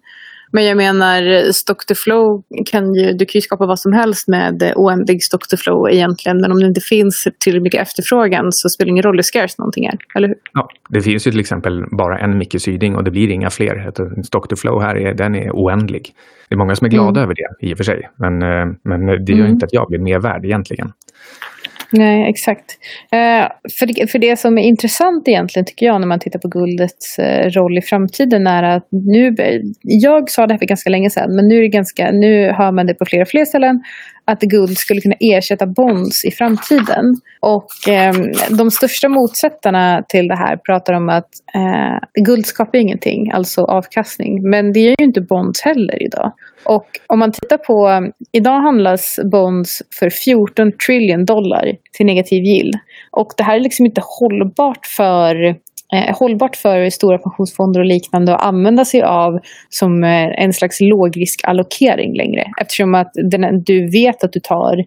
Men 0.56 0.66
jag 0.66 0.78
menar, 0.78 1.52
stock 1.52 1.86
to 1.86 1.96
flow 1.96 2.44
kan 2.66 2.94
ju, 2.94 3.14
du 3.14 3.26
kan 3.26 3.40
ju 3.40 3.42
skapa 3.42 3.66
vad 3.66 3.80
som 3.80 3.94
helst 3.94 4.28
med 4.28 4.74
oändlig 4.76 5.24
stock 5.24 5.48
to 5.48 5.58
flow 5.58 5.90
egentligen. 5.92 6.42
Men 6.42 6.52
om 6.52 6.60
det 6.60 6.66
inte 6.66 6.82
finns 6.82 7.28
tillräckligt 7.40 7.64
mycket 7.64 7.82
efterfrågan 7.82 8.52
så 8.52 8.70
spelar 8.70 8.86
det 8.86 8.90
ingen 8.90 9.04
roll 9.04 9.16
hur 9.16 9.24
scarce 9.24 9.56
någonting 9.58 9.86
är, 9.86 9.98
eller 10.16 10.28
hur? 10.28 10.38
Ja, 10.54 10.70
det 10.90 11.02
finns 11.02 11.28
ju 11.28 11.32
till 11.32 11.40
exempel 11.40 11.84
bara 11.98 12.20
en 12.20 12.38
Micke 12.38 12.62
Syding 12.62 12.96
och 12.96 13.04
det 13.04 13.12
blir 13.12 13.30
inga 13.30 13.50
fler. 13.50 13.92
Stock 14.24 14.48
to 14.48 14.56
flow 14.56 14.82
här 14.82 14.96
är, 14.98 15.14
den 15.14 15.36
är 15.36 15.52
oändlig. 15.52 16.14
Det 16.50 16.56
är 16.56 16.58
många 16.58 16.76
som 16.76 16.86
är 16.86 16.90
glada 16.90 17.20
mm. 17.20 17.24
över 17.24 17.36
det 17.36 17.68
i 17.68 17.74
och 17.74 17.78
för 17.78 17.84
sig. 17.84 18.10
Men, 18.16 18.42
eh, 18.42 18.66
men 18.84 19.26
det 19.26 19.32
gör 19.32 19.40
mm. 19.40 19.52
inte 19.52 19.66
att 19.66 19.74
jag 19.74 19.88
blir 19.88 20.00
mer 20.00 20.20
värd 20.20 20.46
egentligen. 20.46 20.92
Nej, 21.96 22.30
exakt. 22.30 22.78
Eh, 23.12 23.48
för, 23.80 23.86
det, 23.86 24.12
för 24.12 24.20
det 24.20 24.38
som 24.38 24.58
är 24.58 24.64
intressant 24.64 25.28
egentligen 25.28 25.66
tycker 25.66 25.86
jag 25.86 26.02
när 26.02 26.08
man 26.08 26.20
tittar 26.20 26.40
på 26.40 26.48
guldets 26.48 27.20
eh, 27.20 27.50
roll 27.50 27.78
i 27.78 27.82
framtiden 27.82 28.48
är 28.48 28.64
att 28.64 28.88
nu, 28.90 29.36
jag 29.82 30.30
sa 30.30 30.48
det 30.48 30.54
här 30.54 30.60
för 30.60 30.66
ganska 30.66 30.90
länge 30.90 31.10
sedan, 31.10 31.36
men 31.36 31.48
nu, 31.48 31.58
är 31.58 31.62
det 31.62 31.68
ganska, 31.68 32.12
nu 32.12 32.52
hör 32.52 32.72
man 32.72 32.86
det 32.86 32.94
på 32.94 33.06
fler 33.06 33.22
och 33.22 33.28
fler 33.28 33.46
ställen, 33.46 33.84
att 34.26 34.42
guld 34.42 34.78
skulle 34.78 35.02
kunna 35.02 35.16
ersätta 35.20 35.66
bonds 35.66 36.26
i 36.26 36.32
framtiden. 36.32 37.16
Och 37.40 37.88
eh, 37.88 38.14
de 38.50 38.72
största 38.72 39.10
motsättarna 39.10 40.04
till 40.10 40.28
det 40.28 40.36
här 40.36 40.58
pratar 40.58 40.94
om 40.94 41.10
att 41.10 41.30
eh, 41.56 42.24
guld 42.24 42.46
skapar 42.46 42.78
ingenting, 42.78 43.32
alltså 43.32 43.62
avkastning. 43.62 44.50
Men 44.50 44.74
det 44.74 44.80
gör 44.80 44.96
ju 45.00 45.06
inte 45.06 45.22
bonds 45.22 45.62
heller 45.62 46.04
idag. 46.04 46.34
Och 46.64 46.86
om 47.08 47.20
man 47.20 47.32
tittar 47.32 47.58
på, 47.58 48.10
idag 48.32 48.60
handlas 48.62 49.20
bonds 49.32 49.82
för 50.00 50.10
14 50.10 50.72
trillion 50.88 51.26
dollar 51.26 51.72
till 51.92 52.06
negativ 52.06 52.44
yield. 52.44 52.76
Och 53.12 53.34
det 53.38 53.44
här 53.44 53.56
är 53.56 53.60
liksom 53.60 53.86
inte 53.86 54.02
hållbart 54.04 54.86
för 54.86 55.56
Eh, 55.94 56.18
hållbart 56.18 56.56
för 56.56 56.90
stora 56.90 57.18
pensionsfonder 57.18 57.80
och 57.80 57.86
liknande 57.86 58.36
att 58.36 58.42
använda 58.42 58.86
sig 58.86 59.02
av 59.02 59.40
som 59.70 60.04
eh, 60.04 60.44
en 60.44 60.54
slags 60.54 60.82
lågriskallokering 60.82 62.18
längre. 62.18 62.52
Eftersom 62.62 62.96
att 62.96 63.12
den, 63.14 63.64
du 63.64 63.90
vet 63.90 64.24
att 64.24 64.34
du 64.34 64.40
tar 64.40 64.84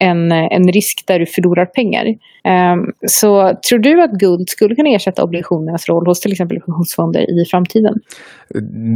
en, 0.00 0.32
en 0.32 0.72
risk 0.72 1.04
där 1.06 1.18
du 1.18 1.26
förlorar 1.26 1.66
pengar. 1.66 2.04
Um, 2.04 2.92
så 3.06 3.52
tror 3.68 3.78
du 3.78 4.02
att 4.02 4.10
guld 4.10 4.48
skulle 4.48 4.74
kunna 4.74 4.88
ersätta 4.88 5.24
obligationernas 5.24 5.88
roll 5.88 6.06
hos 6.06 6.20
till 6.20 6.32
exempel 6.32 6.60
pensionsfonder 6.60 7.20
i 7.20 7.44
framtiden? 7.50 7.94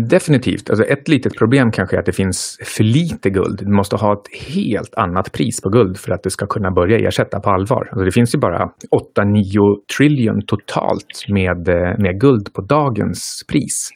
Definitivt. 0.09 0.71
Alltså 0.71 0.85
ett 0.85 1.09
litet 1.09 1.39
problem 1.39 1.71
kanske 1.71 1.97
är 1.97 2.01
att 2.01 2.07
det 2.07 2.13
finns 2.13 2.59
för 2.65 2.85
lite 2.85 3.31
guld. 3.31 3.59
Du 3.59 3.73
måste 3.77 3.97
ha 3.97 4.13
ett 4.13 4.55
helt 4.55 4.95
annat 4.95 5.33
pris 5.33 5.61
på 5.61 5.69
guld 5.69 5.99
för 5.99 6.13
att 6.13 6.23
det 6.23 6.31
ska 6.31 6.47
kunna 6.47 6.71
börja 6.71 7.09
ersätta 7.09 7.41
på 7.41 7.51
allvar. 7.51 7.89
Alltså 7.91 8.05
det 8.05 8.13
finns 8.13 8.35
ju 8.35 8.39
bara 8.39 8.71
8-9 9.17 9.77
trillion 9.99 10.47
totalt 10.47 11.29
med, 11.29 11.69
eh, 11.69 11.99
med 11.99 12.21
guld 12.21 12.53
på 12.53 12.63
dagens 12.63 13.45
pris. 13.49 13.91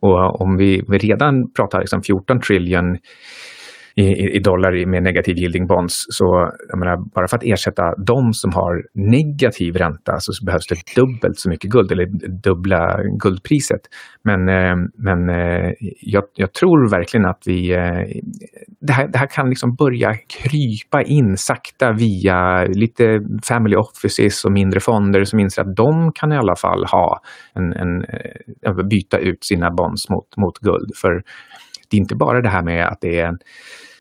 Och 0.00 0.40
om 0.40 0.56
vi 0.56 0.80
redan 0.80 1.52
pratar 1.56 1.80
liksom 1.80 2.02
14 2.02 2.40
trillion 2.40 2.96
i, 3.94 4.36
i 4.36 4.38
dollar 4.38 4.86
med 4.86 5.02
negativ 5.02 5.38
yielding 5.38 5.66
bonds. 5.66 6.04
Så 6.08 6.50
jag 6.68 6.78
menar, 6.78 6.96
bara 6.96 7.28
för 7.28 7.36
att 7.36 7.44
ersätta 7.44 7.82
de 8.06 8.32
som 8.32 8.52
har 8.52 8.82
negativ 8.94 9.76
ränta 9.76 10.20
så 10.20 10.44
behövs 10.44 10.66
det 10.66 10.76
dubbelt 10.96 11.38
så 11.38 11.48
mycket 11.48 11.70
guld, 11.70 11.92
eller 11.92 12.06
dubbla 12.42 13.02
guldpriset. 13.22 13.80
Men, 14.24 14.48
eh, 14.48 14.76
men 14.94 15.28
eh, 15.28 15.72
jag, 16.00 16.24
jag, 16.34 16.52
tror 16.52 16.90
verkligen 16.90 17.26
att 17.26 17.42
vi... 17.46 17.72
Eh, 17.72 18.22
det 18.80 18.92
här, 18.92 19.08
det 19.08 19.18
här 19.18 19.26
kan 19.26 19.48
liksom 19.48 19.74
börja 19.74 20.14
krypa 20.14 21.02
in 21.02 21.36
sakta 21.36 21.92
via 21.92 22.64
lite 22.64 23.20
family 23.48 23.76
offices 23.76 24.44
och 24.44 24.52
mindre 24.52 24.80
fonder 24.80 25.24
som 25.24 25.38
inser 25.38 25.62
att 25.62 25.76
de 25.76 26.12
kan 26.12 26.32
i 26.32 26.36
alla 26.36 26.56
fall 26.56 26.84
ha 26.84 27.20
en, 27.54 27.72
en, 27.72 28.04
byta 28.88 29.18
ut 29.18 29.44
sina 29.44 29.70
bonds 29.70 30.08
mot, 30.08 30.36
mot 30.36 30.58
guld. 30.58 30.90
För 30.96 31.22
det 31.92 31.96
är 31.96 32.00
inte 32.00 32.14
bara 32.14 32.40
det 32.40 32.48
här 32.48 32.62
med 32.62 32.88
att 32.88 33.00
det 33.00 33.20
är 33.20 33.38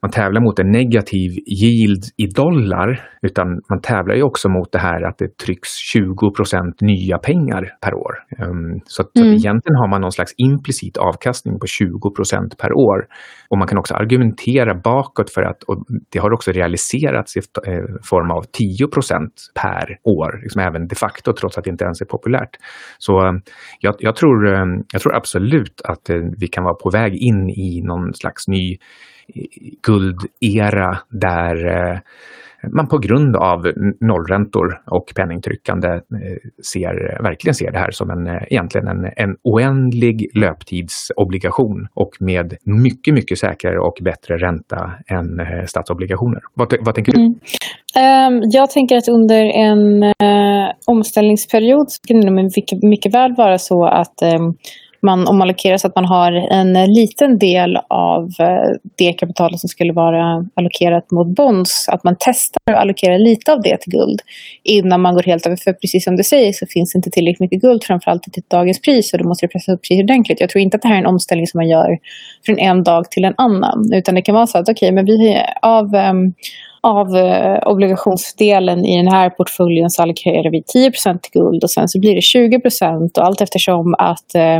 man 0.01 0.11
tävlar 0.11 0.41
mot 0.41 0.59
en 0.59 0.71
negativ 0.71 1.31
yield 1.61 2.03
i 2.17 2.25
dollar, 2.27 3.09
utan 3.21 3.47
man 3.69 3.81
tävlar 3.81 4.15
ju 4.15 4.23
också 4.23 4.49
mot 4.49 4.71
det 4.71 4.79
här 4.79 5.01
att 5.01 5.17
det 5.17 5.37
trycks 5.37 5.69
20% 5.95 6.73
nya 6.81 7.17
pengar 7.17 7.63
per 7.81 7.93
år. 7.93 8.13
Um, 8.39 8.81
så, 8.85 9.01
att, 9.01 9.17
mm. 9.17 9.27
så 9.27 9.35
att 9.35 9.39
egentligen 9.39 9.75
har 9.75 9.89
man 9.89 10.01
någon 10.01 10.11
slags 10.11 10.33
implicit 10.37 10.97
avkastning 10.97 11.59
på 11.59 11.65
20% 11.65 12.57
per 12.57 12.73
år. 12.73 13.07
Och 13.49 13.57
man 13.57 13.67
kan 13.67 13.77
också 13.77 13.93
argumentera 13.93 14.75
bakåt 14.83 15.29
för 15.29 15.41
att, 15.41 15.63
och 15.63 15.85
det 16.11 16.19
har 16.19 16.33
också 16.33 16.51
realiserats 16.51 17.37
i 17.37 17.39
eh, 17.39 17.73
form 18.03 18.31
av 18.31 18.43
10% 18.43 19.29
per 19.61 19.97
år, 20.03 20.39
liksom 20.41 20.61
även 20.61 20.87
de 20.87 20.95
facto, 20.95 21.33
trots 21.33 21.57
att 21.57 21.63
det 21.63 21.69
inte 21.69 21.83
ens 21.83 22.01
är 22.01 22.05
populärt. 22.05 22.57
Så 22.97 23.27
um, 23.27 23.41
jag, 23.79 23.95
jag, 23.99 24.15
tror, 24.15 24.45
um, 24.45 24.83
jag 24.93 25.01
tror 25.01 25.15
absolut 25.15 25.81
att 25.83 26.09
vi 26.37 26.47
kan 26.47 26.63
vara 26.63 26.75
på 26.75 26.89
väg 26.89 27.15
in 27.15 27.49
i 27.49 27.81
någon 27.83 28.13
slags 28.13 28.47
ny 28.47 28.77
guldera 29.81 30.97
där 31.09 31.67
eh, 31.67 31.99
man 32.69 32.87
på 32.87 32.97
grund 32.97 33.35
av 33.35 33.71
nollräntor 33.99 34.81
och 34.85 35.13
penningtryckande 35.15 35.87
eh, 35.87 36.01
ser, 36.73 37.23
verkligen 37.23 37.55
ser 37.55 37.71
det 37.71 37.77
här 37.77 37.91
som 37.91 38.09
en, 38.09 38.27
eh, 38.27 38.43
egentligen 38.49 38.87
en, 38.87 39.11
en 39.15 39.35
oändlig 39.43 40.29
löptidsobligation 40.33 41.87
och 41.93 42.11
med 42.19 42.57
mycket, 42.63 43.13
mycket 43.13 43.39
säkrare 43.39 43.79
och 43.79 43.97
bättre 44.01 44.37
ränta 44.37 44.91
än 45.07 45.39
eh, 45.39 45.65
statsobligationer. 45.65 46.41
Vad, 46.53 46.73
vad 46.81 46.95
tänker 46.95 47.11
du? 47.11 47.19
Mm. 47.19 47.35
Um, 47.97 48.41
jag 48.51 48.69
tänker 48.69 48.97
att 48.97 49.07
under 49.07 49.45
en 49.45 50.03
uh, 50.03 50.71
omställningsperiod 50.87 51.91
så 51.91 52.01
kan 52.07 52.21
det 52.21 52.31
mycket, 52.31 52.83
mycket 52.83 53.13
väl 53.13 53.35
vara 53.35 53.57
så 53.57 53.85
att 53.85 54.21
um, 54.39 54.55
man 55.01 55.27
omallokerar 55.27 55.77
så 55.77 55.87
att 55.87 55.95
man 55.95 56.05
har 56.05 56.31
en 56.31 56.93
liten 56.93 57.39
del 57.39 57.77
av 57.89 58.23
eh, 58.39 58.69
det 58.97 59.13
kapitalet 59.13 59.59
som 59.59 59.69
skulle 59.69 59.93
vara 59.93 60.45
allokerat 60.53 61.11
mot 61.11 61.27
bonds. 61.27 61.89
Att 61.89 62.03
man 62.03 62.15
testar 62.19 62.59
att 62.71 62.77
allokera 62.77 63.17
lite 63.17 63.53
av 63.53 63.61
det 63.61 63.77
till 63.77 63.91
guld 63.91 64.21
innan 64.63 65.01
man 65.01 65.13
går 65.13 65.23
helt 65.23 65.45
över. 65.45 65.57
För 65.57 65.73
precis 65.73 66.03
som 66.03 66.15
du 66.15 66.23
säger 66.23 66.53
så 66.53 66.65
finns 66.65 66.93
det 66.93 66.97
inte 66.97 67.09
tillräckligt 67.09 67.39
mycket 67.39 67.61
guld 67.61 67.83
framförallt 67.83 68.23
till 68.23 68.43
dagens 68.47 68.81
pris 68.81 69.13
och 69.13 69.19
då 69.19 69.27
måste 69.27 69.45
det 69.45 69.51
pressa 69.51 69.71
upp 69.71 69.81
priset 69.81 70.03
ordentligt. 70.03 70.39
Jag 70.39 70.49
tror 70.49 70.61
inte 70.61 70.77
att 70.77 70.81
det 70.81 70.87
här 70.87 70.95
är 70.95 70.99
en 70.99 71.05
omställning 71.05 71.47
som 71.47 71.57
man 71.57 71.69
gör 71.69 71.97
från 72.45 72.59
en 72.59 72.83
dag 72.83 73.11
till 73.11 73.25
en 73.25 73.33
annan. 73.37 73.93
Utan 73.93 74.15
det 74.15 74.21
kan 74.21 74.35
vara 74.35 74.47
så 74.47 74.57
att 74.57 74.69
okej, 74.69 74.87
okay, 74.87 74.91
men 74.91 75.05
vi 75.05 75.41
av 75.61 75.95
um, 75.95 76.33
av 76.83 77.15
eh, 77.15 77.59
obligationsdelen 77.65 78.85
i 78.85 78.97
den 78.97 79.07
här 79.07 79.29
portföljen 79.29 79.89
så 79.89 80.01
allokerar 80.01 80.51
vi 80.51 80.63
10 80.63 80.91
till 80.91 81.31
guld 81.33 81.63
och 81.63 81.71
sen 81.71 81.87
så 81.87 81.99
blir 81.99 82.15
det 82.15 82.49
20% 82.59 83.19
och 83.19 83.25
allt 83.25 83.41
eftersom 83.41 83.95
att 83.97 84.35
eh, 84.35 84.59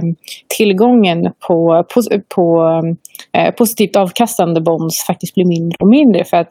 tillgången 0.57 1.31
på, 1.47 1.85
på, 1.93 2.01
på 2.35 2.81
eh, 3.37 3.51
positivt 3.53 3.95
avkastande 3.95 4.61
bonds 4.61 5.05
faktiskt 5.05 5.33
blir 5.33 5.45
mindre 5.45 5.77
och 5.79 5.87
mindre. 5.87 6.23
För 6.25 6.37
att 6.37 6.49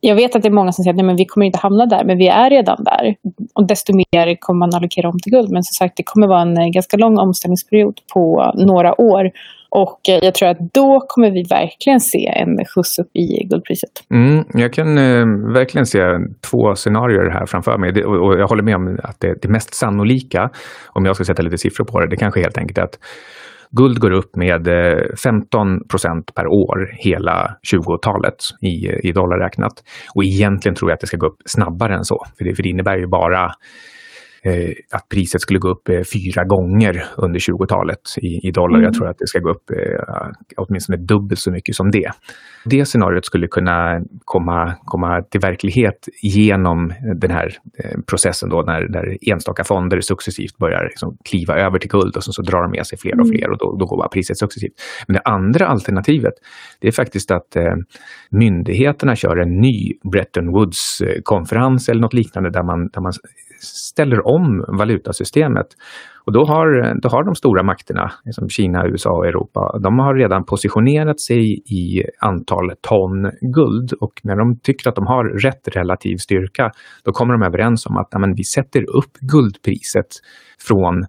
jag 0.00 0.14
vet 0.14 0.36
att 0.36 0.42
det 0.42 0.48
är 0.48 0.52
många 0.52 0.72
som 0.72 0.84
säger 0.84 1.12
att 1.12 1.20
vi 1.20 1.24
kommer 1.24 1.46
inte 1.46 1.58
hamna 1.58 1.86
där, 1.86 2.04
men 2.04 2.18
vi 2.18 2.28
är 2.28 2.50
redan 2.50 2.84
där. 2.84 3.14
Och 3.54 3.66
desto 3.66 3.92
mer 3.94 4.36
kommer 4.40 4.58
man 4.58 4.74
allokera 4.74 5.08
om 5.08 5.18
till 5.20 5.32
guld. 5.32 5.50
Men 5.50 5.64
som 5.64 5.74
sagt, 5.74 5.96
det 5.96 6.02
kommer 6.02 6.26
vara 6.26 6.40
en 6.40 6.56
eh, 6.56 6.68
ganska 6.68 6.96
lång 6.96 7.18
omställningsperiod 7.18 8.00
på 8.12 8.52
några 8.54 9.00
år. 9.00 9.30
Och 9.76 10.08
eh, 10.08 10.18
jag 10.22 10.34
tror 10.34 10.48
att 10.48 10.58
då 10.74 11.00
kommer 11.08 11.30
vi 11.30 11.42
verkligen 11.42 12.00
se 12.00 12.26
en 12.26 12.64
skjuts 12.64 12.98
upp 12.98 13.10
i 13.12 13.44
guldpriset. 13.44 13.90
Mm, 14.10 14.44
jag 14.54 14.72
kan 14.72 14.98
eh, 14.98 15.26
verkligen 15.52 15.86
se 15.86 16.18
två 16.50 16.74
scenarier 16.74 17.30
här 17.30 17.46
framför 17.46 17.78
mig. 17.78 17.92
Det, 17.92 18.04
och 18.04 18.40
jag 18.40 18.48
håller 18.48 18.62
med 18.62 18.76
om 18.76 18.98
att 19.02 19.20
det, 19.20 19.42
det 19.42 19.48
mest 19.48 19.74
sannolika, 19.74 20.50
om 20.88 21.04
jag 21.04 21.16
ska 21.16 21.24
sätta 21.24 21.42
lite 21.42 21.58
siffror 21.58 21.84
på 21.84 22.00
det, 22.00 22.06
det 22.06 22.16
kanske 22.16 22.40
helt 22.40 22.58
enkelt 22.58 22.78
är 22.78 22.82
att 22.82 22.98
Guld 23.70 23.98
går 23.98 24.10
upp 24.10 24.36
med 24.36 24.68
eh, 24.68 25.02
15 25.22 25.88
procent 25.88 26.34
per 26.34 26.46
år 26.46 26.90
hela 26.92 27.56
20-talet 27.72 28.36
i, 28.60 29.08
i 29.08 29.12
dollar 29.12 29.38
räknat. 29.38 29.72
Och 30.14 30.24
egentligen 30.24 30.74
tror 30.74 30.90
jag 30.90 30.94
att 30.94 31.00
det 31.00 31.06
ska 31.06 31.16
gå 31.16 31.26
upp 31.26 31.42
snabbare 31.44 31.94
än 31.94 32.04
så. 32.04 32.26
För 32.38 32.44
det, 32.44 32.54
för 32.54 32.62
det 32.62 32.68
innebär 32.68 32.96
ju 32.96 33.06
bara 33.06 33.52
att 34.92 35.08
priset 35.08 35.40
skulle 35.40 35.58
gå 35.58 35.68
upp 35.68 35.88
eh, 35.88 36.02
fyra 36.14 36.44
gånger 36.44 37.04
under 37.16 37.40
20-talet 37.40 38.00
i, 38.16 38.48
i 38.48 38.50
dollar. 38.50 38.78
Mm. 38.78 38.84
Jag 38.84 38.94
tror 38.94 39.08
att 39.08 39.18
det 39.18 39.26
ska 39.26 39.38
gå 39.38 39.50
upp 39.50 39.70
eh, 39.70 40.28
åtminstone 40.56 40.98
dubbelt 40.98 41.40
så 41.40 41.50
mycket 41.50 41.74
som 41.74 41.90
det. 41.90 42.10
Det 42.64 42.84
scenariot 42.84 43.24
skulle 43.24 43.46
kunna 43.46 44.00
komma, 44.24 44.74
komma 44.84 45.22
till 45.30 45.40
verklighet 45.40 46.08
genom 46.22 46.92
den 47.20 47.30
här 47.30 47.48
eh, 47.78 48.00
processen 48.10 48.48
då 48.48 48.62
när, 48.62 48.88
när 48.88 49.30
enstaka 49.32 49.64
fonder 49.64 50.00
successivt 50.00 50.56
börjar 50.58 50.84
liksom 50.84 51.16
kliva 51.30 51.54
över 51.54 51.78
till 51.78 51.90
guld 51.90 52.16
och 52.16 52.24
så, 52.24 52.32
så 52.32 52.42
drar 52.42 52.62
de 52.62 52.70
med 52.70 52.86
sig 52.86 52.98
fler 52.98 53.12
och 53.12 53.26
mm. 53.26 53.38
fler 53.38 53.50
och 53.50 53.58
då, 53.58 53.76
då 53.78 53.86
går 53.86 53.96
bara 53.96 54.08
priset 54.08 54.38
successivt. 54.38 54.72
Men 55.06 55.14
det 55.14 55.22
andra 55.24 55.66
alternativet 55.66 56.34
det 56.80 56.88
är 56.88 56.92
faktiskt 56.92 57.30
att 57.30 57.56
eh, 57.56 57.74
myndigheterna 58.30 59.16
kör 59.16 59.36
en 59.36 59.60
ny 59.60 59.92
Bretton 60.12 60.52
Woods-konferens 60.52 61.88
eller 61.88 62.00
något 62.00 62.14
liknande 62.14 62.50
där 62.50 62.62
man, 62.62 62.88
där 62.92 63.00
man 63.00 63.12
ställer 63.60 64.26
om 64.26 64.64
valutasystemet. 64.78 65.66
Och 66.26 66.32
då 66.32 66.44
har, 66.44 67.00
då 67.00 67.08
har 67.08 67.24
de 67.24 67.34
stora 67.34 67.62
makterna, 67.62 68.12
som 68.30 68.48
Kina, 68.48 68.88
USA 68.88 69.10
och 69.10 69.26
Europa, 69.26 69.78
de 69.82 69.98
har 69.98 70.14
redan 70.14 70.44
positionerat 70.44 71.20
sig 71.20 71.62
i 71.66 72.04
antal 72.20 72.72
ton 72.80 73.30
guld 73.40 73.92
och 73.92 74.20
när 74.22 74.36
de 74.36 74.58
tycker 74.62 74.88
att 74.88 74.94
de 74.94 75.06
har 75.06 75.24
rätt 75.24 75.68
relativ 75.76 76.16
styrka, 76.16 76.70
då 77.04 77.12
kommer 77.12 77.32
de 77.32 77.42
överens 77.42 77.86
om 77.86 77.96
att 77.96 78.14
amen, 78.14 78.34
vi 78.34 78.44
sätter 78.44 78.82
upp 78.96 79.12
guldpriset 79.20 80.06
från 80.68 81.04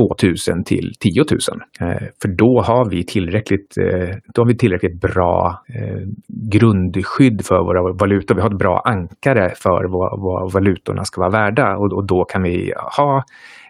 2000 0.00 0.64
till 0.64 0.92
10 1.00 1.24
000. 1.30 1.38
Eh, 1.80 2.06
för 2.22 2.28
då 2.28 2.60
har 2.60 2.90
vi 2.90 3.04
tillräckligt, 3.04 3.76
eh, 3.78 4.16
då 4.34 4.42
har 4.42 4.46
vi 4.46 4.56
tillräckligt 4.56 5.00
bra 5.00 5.64
eh, 5.68 6.00
grundskydd 6.28 7.46
för 7.46 7.58
våra 7.58 7.92
valutor. 7.92 8.34
Vi 8.34 8.40
har 8.40 8.50
ett 8.50 8.58
bra 8.58 8.82
ankare 8.84 9.54
för 9.56 9.84
vad, 9.84 10.20
vad 10.20 10.52
valutorna 10.52 11.04
ska 11.04 11.20
vara 11.20 11.30
värda 11.30 11.76
och, 11.76 11.92
och, 11.92 12.06
då 12.06 12.24
kan 12.24 12.42
vi 12.42 12.72
ha 12.96 13.24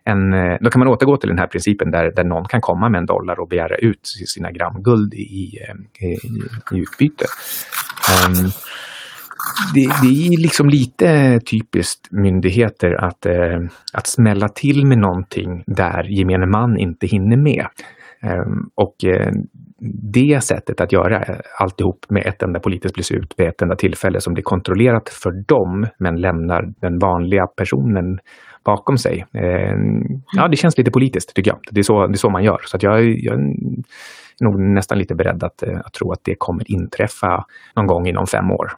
en, 0.04 0.32
eh, 0.32 0.56
då 0.60 0.70
kan 0.70 0.78
man 0.78 0.88
återgå 0.88 1.16
till 1.16 1.28
den 1.28 1.38
här 1.38 1.46
principen 1.46 1.90
där, 1.90 2.12
där 2.16 2.24
någon 2.24 2.44
kan 2.44 2.60
komma 2.60 2.88
med 2.88 2.98
en 2.98 3.06
dollar 3.06 3.40
och 3.40 3.48
begära 3.48 3.76
ut 3.76 4.06
sina 4.26 4.50
gram 4.50 4.82
guld 4.82 5.14
i, 5.14 5.58
eh, 5.68 6.08
i, 6.08 6.12
i 6.72 6.78
utbyte. 6.78 7.24
Um, 8.26 8.50
det, 9.74 9.86
det, 10.02 10.26
är 10.26 10.38
liksom 10.42 10.68
lite 10.68 11.40
typiskt 11.40 12.12
myndigheter 12.12 13.04
att, 13.04 13.26
eh, 13.26 13.60
att 13.92 14.06
smälla 14.06 14.48
till 14.48 14.86
med 14.86 14.98
någonting 14.98 15.64
där 15.66 16.02
gemene 16.02 16.46
man 16.46 16.78
inte 16.78 17.06
hinner 17.06 17.36
med. 17.36 17.66
Eh, 18.22 18.44
och 18.74 19.04
eh, 19.04 19.32
det 20.12 20.44
sättet 20.44 20.80
att 20.80 20.92
göra 20.92 21.22
eh, 21.22 21.36
alltihop 21.58 22.06
med 22.08 22.26
ett 22.26 22.42
enda 22.42 22.60
politiskt 22.60 22.96
beslut 22.96 23.34
vid 23.36 23.48
ett 23.48 23.62
enda 23.62 23.76
tillfälle 23.76 24.20
som 24.20 24.34
blir 24.34 24.44
kontrollerat 24.44 25.08
för 25.08 25.30
dem 25.30 25.86
men 25.98 26.20
lämnar 26.20 26.72
den 26.80 26.98
vanliga 26.98 27.46
personen 27.46 28.18
bakom 28.64 28.98
sig. 28.98 29.26
Eh, 29.34 29.76
ja, 30.36 30.48
det 30.48 30.56
känns 30.56 30.78
lite 30.78 30.90
politiskt 30.90 31.34
tycker 31.34 31.50
jag. 31.50 31.58
Det 31.70 31.80
är 31.80 31.82
så, 31.82 32.06
det 32.06 32.14
är 32.14 32.16
så 32.16 32.30
man 32.30 32.44
gör. 32.44 32.60
Så 32.64 32.76
att 32.76 32.82
jag, 32.82 33.18
jag 33.18 33.40
nog 34.40 34.60
nästan 34.60 34.98
lite 34.98 35.14
beredd 35.14 35.42
att, 35.42 35.62
eh, 35.62 35.78
att 35.84 35.92
tro 35.92 36.12
att 36.12 36.20
det 36.22 36.34
kommer 36.34 36.70
inträffa 36.70 37.44
någon 37.76 37.86
gång 37.86 38.08
inom 38.08 38.26
fem 38.26 38.50
år. 38.50 38.72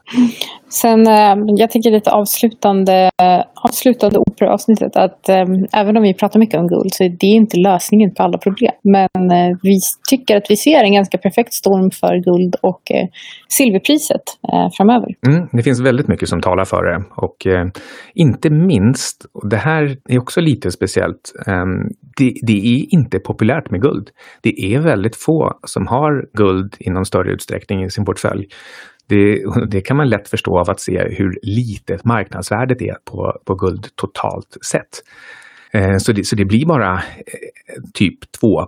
Sen, 0.72 1.06
eh, 1.06 1.36
jag 1.46 1.70
tänker 1.70 1.90
lite 1.90 2.10
avslutande, 2.10 3.10
avslutande 3.54 4.18
operaavsnittet 4.18 4.96
att 4.96 5.28
eh, 5.28 5.44
även 5.72 5.96
om 5.96 6.02
vi 6.02 6.14
pratar 6.14 6.40
mycket 6.40 6.60
om 6.60 6.68
guld 6.68 6.92
så 6.92 7.04
är 7.04 7.08
det 7.08 7.26
inte 7.26 7.56
lösningen 7.56 8.14
på 8.14 8.22
alla 8.22 8.38
problem. 8.38 8.72
Men 8.82 9.30
eh, 9.30 9.56
vi 9.62 9.80
tycker 10.10 10.36
att 10.36 10.46
vi 10.48 10.56
ser 10.56 10.84
en 10.84 10.92
ganska 10.92 11.18
perfekt 11.18 11.52
storm 11.52 11.90
för 11.90 12.16
guld 12.16 12.54
och 12.62 12.82
silverpriset 13.48 14.22
framöver. 14.76 15.08
Mm, 15.28 15.48
det 15.52 15.62
finns 15.62 15.80
väldigt 15.80 16.08
mycket 16.08 16.28
som 16.28 16.40
talar 16.40 16.64
för 16.64 16.84
det 16.84 17.04
och 17.16 17.36
inte 18.14 18.50
minst, 18.50 19.26
och 19.32 19.48
det 19.48 19.56
här 19.56 19.96
är 20.08 20.18
också 20.18 20.40
lite 20.40 20.70
speciellt, 20.70 21.32
ehm, 21.46 21.88
det, 22.16 22.34
det 22.42 22.52
är 22.52 22.94
inte 22.94 23.18
populärt 23.18 23.70
med 23.70 23.82
guld. 23.82 24.10
Det 24.42 24.74
är 24.74 24.80
väldigt 24.80 25.16
få 25.16 25.52
som 25.66 25.86
har 25.86 26.26
guld 26.32 26.76
i 26.78 26.90
någon 26.90 27.04
större 27.04 27.32
utsträckning 27.32 27.84
i 27.84 27.90
sin 27.90 28.04
portfölj. 28.04 28.46
Det, 29.12 29.44
det, 29.70 29.80
kan 29.80 29.96
man 29.96 30.08
lätt 30.08 30.28
förstå 30.28 30.58
av 30.58 30.70
att 30.70 30.80
se 30.80 31.08
hur 31.08 31.38
litet 31.42 32.04
marknadsvärdet 32.04 32.82
är 32.82 32.96
på, 33.04 33.38
på 33.44 33.54
guld 33.54 33.86
totalt 33.96 34.56
sett. 34.70 35.02
Eh, 35.74 35.96
så 35.96 36.12
det, 36.12 36.24
så 36.24 36.36
det 36.36 36.44
blir 36.44 36.66
bara 36.66 36.94
eh, 36.94 37.82
typ 37.94 38.32
2 38.40 38.66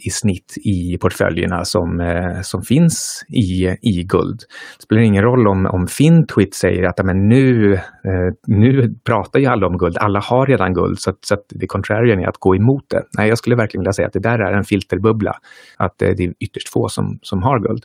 i 0.00 0.10
snitt 0.10 0.54
i 0.64 0.98
portföljerna 0.98 1.64
som, 1.64 2.00
eh, 2.00 2.40
som 2.40 2.62
finns 2.62 3.24
i, 3.28 3.76
i 3.82 4.02
guld. 4.02 4.38
Det 4.78 4.82
spelar 4.82 5.02
ingen 5.02 5.22
roll 5.22 5.48
om, 5.48 5.66
om 5.66 5.86
Fintwit 5.86 6.54
säger 6.54 6.82
att 6.82 7.04
men 7.04 7.28
nu, 7.28 7.74
eh, 7.74 8.32
nu 8.46 8.94
pratar 9.04 9.40
ju 9.40 9.46
alla 9.46 9.66
om 9.66 9.78
guld, 9.78 9.98
alla 9.98 10.20
har 10.20 10.46
redan 10.46 10.74
guld 10.74 11.00
så 11.00 11.10
att, 11.10 11.24
så 11.24 11.34
att 11.34 11.44
det 11.48 11.66
contrarian 11.66 12.20
är 12.20 12.28
att 12.28 12.38
gå 12.38 12.56
emot 12.56 12.84
det. 12.88 13.02
Nej, 13.18 13.28
jag 13.28 13.38
skulle 13.38 13.56
verkligen 13.56 13.80
vilja 13.80 13.92
säga 13.92 14.06
att 14.06 14.12
det 14.12 14.20
där 14.20 14.38
är 14.38 14.52
en 14.52 14.64
filterbubbla, 14.64 15.32
att 15.76 16.02
eh, 16.02 16.10
det 16.16 16.24
är 16.24 16.34
ytterst 16.40 16.68
få 16.68 16.88
som, 16.88 17.18
som 17.22 17.42
har 17.42 17.58
guld. 17.58 17.84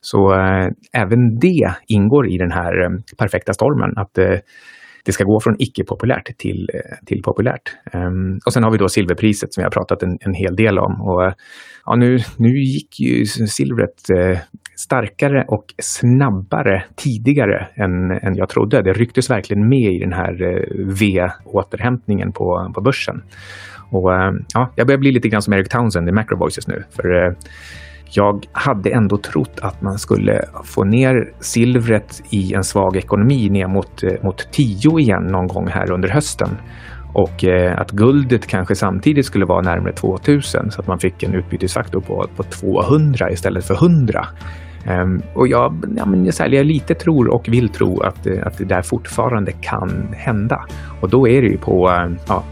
Så 0.00 0.34
eh, 0.34 0.68
även 0.92 1.38
det 1.38 1.74
ingår 1.86 2.28
i 2.28 2.38
den 2.38 2.52
här 2.52 3.02
perfekta 3.18 3.52
stormen, 3.52 3.98
att 3.98 4.18
det 5.08 5.12
ska 5.12 5.24
gå 5.24 5.40
från 5.40 5.56
icke-populärt 5.58 6.38
till, 6.38 6.70
eh, 6.74 7.06
till 7.06 7.22
populärt. 7.22 7.76
Um, 7.92 8.40
och 8.46 8.52
sen 8.52 8.62
har 8.62 8.70
vi 8.70 8.78
då 8.78 8.88
silverpriset 8.88 9.54
som 9.54 9.60
vi 9.60 9.64
har 9.64 9.70
pratat 9.70 10.02
en, 10.02 10.18
en 10.20 10.34
hel 10.34 10.56
del 10.56 10.78
om. 10.78 11.00
Och, 11.00 11.32
ja, 11.86 11.94
nu, 11.96 12.18
nu 12.36 12.58
gick 12.58 13.00
ju 13.00 13.24
silvret 13.26 14.10
eh, 14.10 14.38
starkare 14.76 15.44
och 15.48 15.64
snabbare 15.82 16.84
tidigare 16.96 17.68
än, 17.74 18.10
än 18.10 18.36
jag 18.36 18.48
trodde. 18.48 18.82
Det 18.82 18.92
rycktes 18.92 19.30
verkligen 19.30 19.68
med 19.68 19.92
i 19.92 19.98
den 19.98 20.12
här 20.12 20.42
eh, 20.42 20.62
V-återhämtningen 21.00 22.32
på, 22.32 22.72
på 22.74 22.80
börsen. 22.80 23.22
Och, 23.90 24.14
ehm, 24.14 24.44
ja, 24.54 24.72
jag 24.76 24.86
börjar 24.86 24.98
bli 24.98 25.12
lite 25.12 25.28
grann 25.28 25.42
som 25.42 25.54
Eric 25.54 25.68
Townsend 25.68 26.08
i 26.08 26.12
Macro 26.12 26.38
Voices 26.38 26.68
nu. 26.68 26.84
För 26.90 27.36
jag 28.10 28.46
hade 28.52 28.90
ändå 28.90 29.16
trott 29.16 29.58
att 29.62 29.82
man 29.82 29.98
skulle 29.98 30.44
få 30.64 30.84
ner 30.84 31.32
silvret 31.40 32.22
i 32.30 32.54
en 32.54 32.64
svag 32.64 32.96
ekonomi 32.96 33.48
ner 33.50 33.66
mot, 33.66 34.02
eh, 34.02 34.12
mot 34.22 34.48
10 34.52 34.98
igen 34.98 35.22
någon 35.22 35.46
gång 35.46 35.68
här 35.68 35.90
under 35.90 36.08
hösten. 36.08 36.48
Och 37.12 37.44
eh, 37.44 37.80
att 37.80 37.90
guldet 37.90 38.46
kanske 38.46 38.74
samtidigt 38.74 39.26
skulle 39.26 39.44
vara 39.44 39.62
närmare 39.62 39.92
2000 39.92 40.70
så 40.70 40.80
att 40.80 40.86
man 40.86 40.98
fick 40.98 41.22
en 41.22 41.34
utbytesfaktor 41.34 42.00
på, 42.00 42.26
på 42.36 42.42
200 42.42 43.30
istället 43.30 43.64
för 43.64 43.74
100. 43.74 44.26
Ehm, 44.86 45.22
och 45.34 45.48
jag, 45.48 45.84
ja, 45.96 46.06
men 46.06 46.24
jag, 46.24 46.54
jag 46.54 46.66
lite 46.66 46.94
tror 46.94 47.28
och 47.28 47.48
vill 47.48 47.68
tro 47.68 48.00
att, 48.00 48.26
eh, 48.26 48.46
att 48.46 48.58
det 48.58 48.64
där 48.64 48.82
fortfarande 48.82 49.52
kan 49.52 50.14
hända. 50.16 50.64
Och 51.00 51.08
då 51.08 51.28
är 51.28 51.42
det 51.42 51.48
ju 51.48 51.58
på 51.58 51.90
ja, 52.28 52.44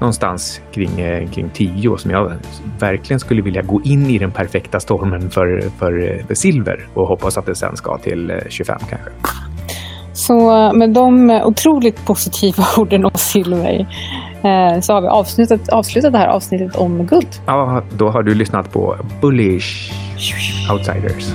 någonstans 0.00 0.60
kring, 0.72 1.00
eh, 1.00 1.30
kring 1.30 1.50
10 1.50 1.96
som 1.96 2.10
jag 2.10 2.32
verkligen 2.78 3.20
skulle 3.20 3.42
vilja 3.42 3.62
gå 3.62 3.82
in 3.82 4.06
i 4.06 4.18
den 4.18 4.30
perfekta 4.30 4.80
stormen 4.80 5.30
för, 5.30 5.62
för, 5.78 6.22
för 6.26 6.34
silver 6.34 6.86
och 6.94 7.06
hoppas 7.06 7.38
att 7.38 7.46
det 7.46 7.54
sen 7.54 7.76
ska 7.76 7.98
till 7.98 8.40
25 8.48 8.76
eh, 8.80 8.88
kanske. 8.88 9.10
Så 10.12 10.72
med 10.72 10.90
de 10.90 11.30
otroligt 11.30 12.06
positiva 12.06 12.64
orden 12.76 13.04
om 13.04 13.10
silver 13.14 13.86
eh, 14.42 14.80
så 14.80 14.92
har 14.92 15.00
vi 15.00 15.08
avslutat, 15.08 15.68
avslutat 15.68 16.12
det 16.12 16.18
här 16.18 16.28
avsnittet 16.28 16.76
om 16.76 17.06
guld. 17.06 17.28
Ja, 17.46 17.82
då 17.96 18.08
har 18.08 18.22
du 18.22 18.34
lyssnat 18.34 18.72
på 18.72 18.96
Bullish 19.20 19.92
Outsiders. 20.72 21.34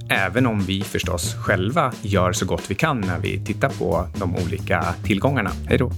även 0.09 0.45
om 0.45 0.59
vi 0.61 0.81
förstås 0.81 1.35
själva 1.35 1.93
gör 2.01 2.33
så 2.33 2.45
gott 2.45 2.63
vi 2.67 2.75
kan 2.75 3.01
när 3.01 3.19
vi 3.19 3.45
tittar 3.45 3.69
på 3.69 4.07
de 4.19 4.35
olika 4.35 4.95
tillgångarna. 5.03 5.51
Hej 5.67 5.77
då! 5.77 5.91